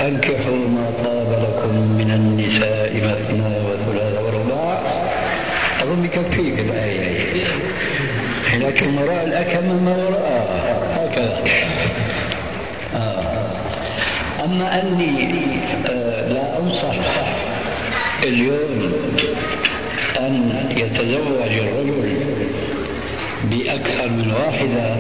[0.07, 4.82] أنكحوا ما طاب لكم من النساء مثنى وثلاث ورباع.
[5.82, 7.07] أظن يكفيك الآية.
[8.54, 11.43] لكن وراء الأكمة ما وراءها هكذا
[12.95, 13.24] آه.
[14.45, 15.32] أما أني
[15.89, 16.95] آه لا أنصح
[18.24, 18.93] اليوم
[20.20, 22.18] أن يتزوج الرجل
[23.43, 24.95] بأكثر من واحدة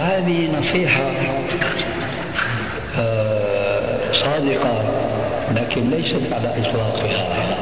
[0.00, 1.10] هذه نصيحة
[2.98, 4.84] آه صادقة
[5.56, 7.56] لكن ليست على إطلاقها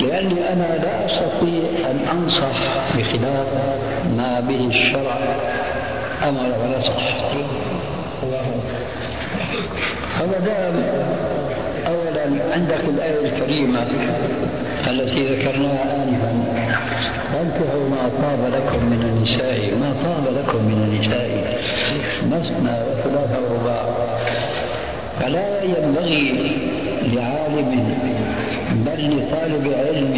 [0.00, 2.58] لأني أنا لا أستطيع أن أنصح
[2.96, 3.46] بخلاف
[4.16, 5.18] ما به الشرع.
[6.28, 7.04] أمر ونصح
[10.18, 10.74] فما دام
[11.86, 13.86] أولا عندك الآية الكريمة
[14.86, 16.44] التي ذكرناها آنفا.
[17.32, 19.74] فانكحوا ما طاب لكم من النساء.
[19.80, 21.58] ما طاب لكم من النساء.
[22.30, 23.84] مثنى وثلاث ورباع
[25.20, 26.52] فلا ينبغي
[27.02, 27.94] لعالم
[28.72, 30.14] بل لطالب علم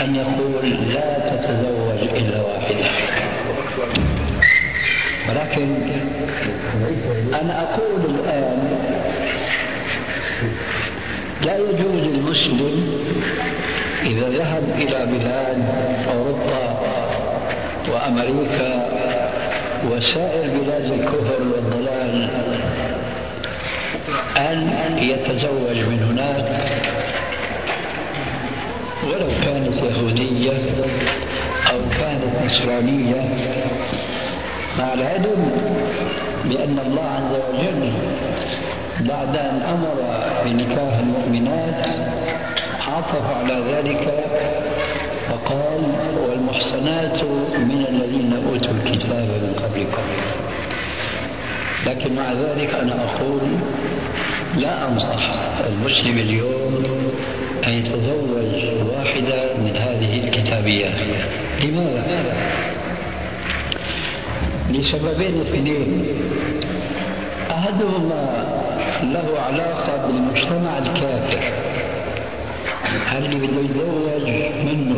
[0.00, 2.90] أن يقول لا تتزوج إلا واحدة.
[5.28, 5.68] ولكن
[7.42, 8.78] أنا أقول الآن
[11.42, 12.86] لا يجوز للمسلم
[14.06, 15.64] إذا ذهب إلى بلاد
[16.08, 16.80] أوروبا
[17.92, 18.88] وأمريكا
[19.90, 22.28] وسائر بلاد الكفر والضلال
[24.36, 26.95] أن يتزوج من هناك
[29.06, 30.52] ولو كانت يهودية
[31.70, 33.28] أو كانت نصرانية
[34.78, 35.50] مع العلم
[36.44, 37.92] بأن الله عز وجل
[39.00, 39.96] بعد أن أمر
[40.44, 41.86] بنكاح المؤمنات
[42.88, 44.24] عطف على ذلك
[45.28, 45.82] فقال
[46.28, 47.24] والمحصنات
[47.58, 50.02] من الذين أوتوا الكتاب من قبلكم.
[51.86, 53.40] لكن مع ذلك أنا أقول
[54.56, 55.34] لا أنصح
[55.66, 56.84] المسلم اليوم
[57.64, 58.64] أن يتزوج
[58.96, 60.94] واحدة من هذه الكتابيات
[61.62, 62.36] لماذا؟
[64.70, 66.06] لسببين اثنين.
[67.50, 68.46] أحدهما
[69.02, 71.52] له علاقة بالمجتمع الكافر.
[73.06, 74.96] هل بده يتزوج منه؟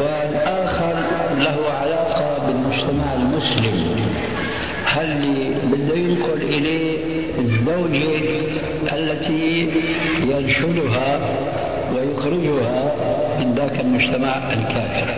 [0.00, 0.94] والآخر
[1.38, 3.96] له علاقة بالمجتمع المسلم.
[4.84, 5.20] هل
[5.72, 8.20] بده ينقل إليه الزوجة
[8.92, 9.68] التي
[10.22, 11.20] ينشلها
[11.94, 12.94] ويخرجها
[13.40, 15.14] من ذاك المجتمع الكافر.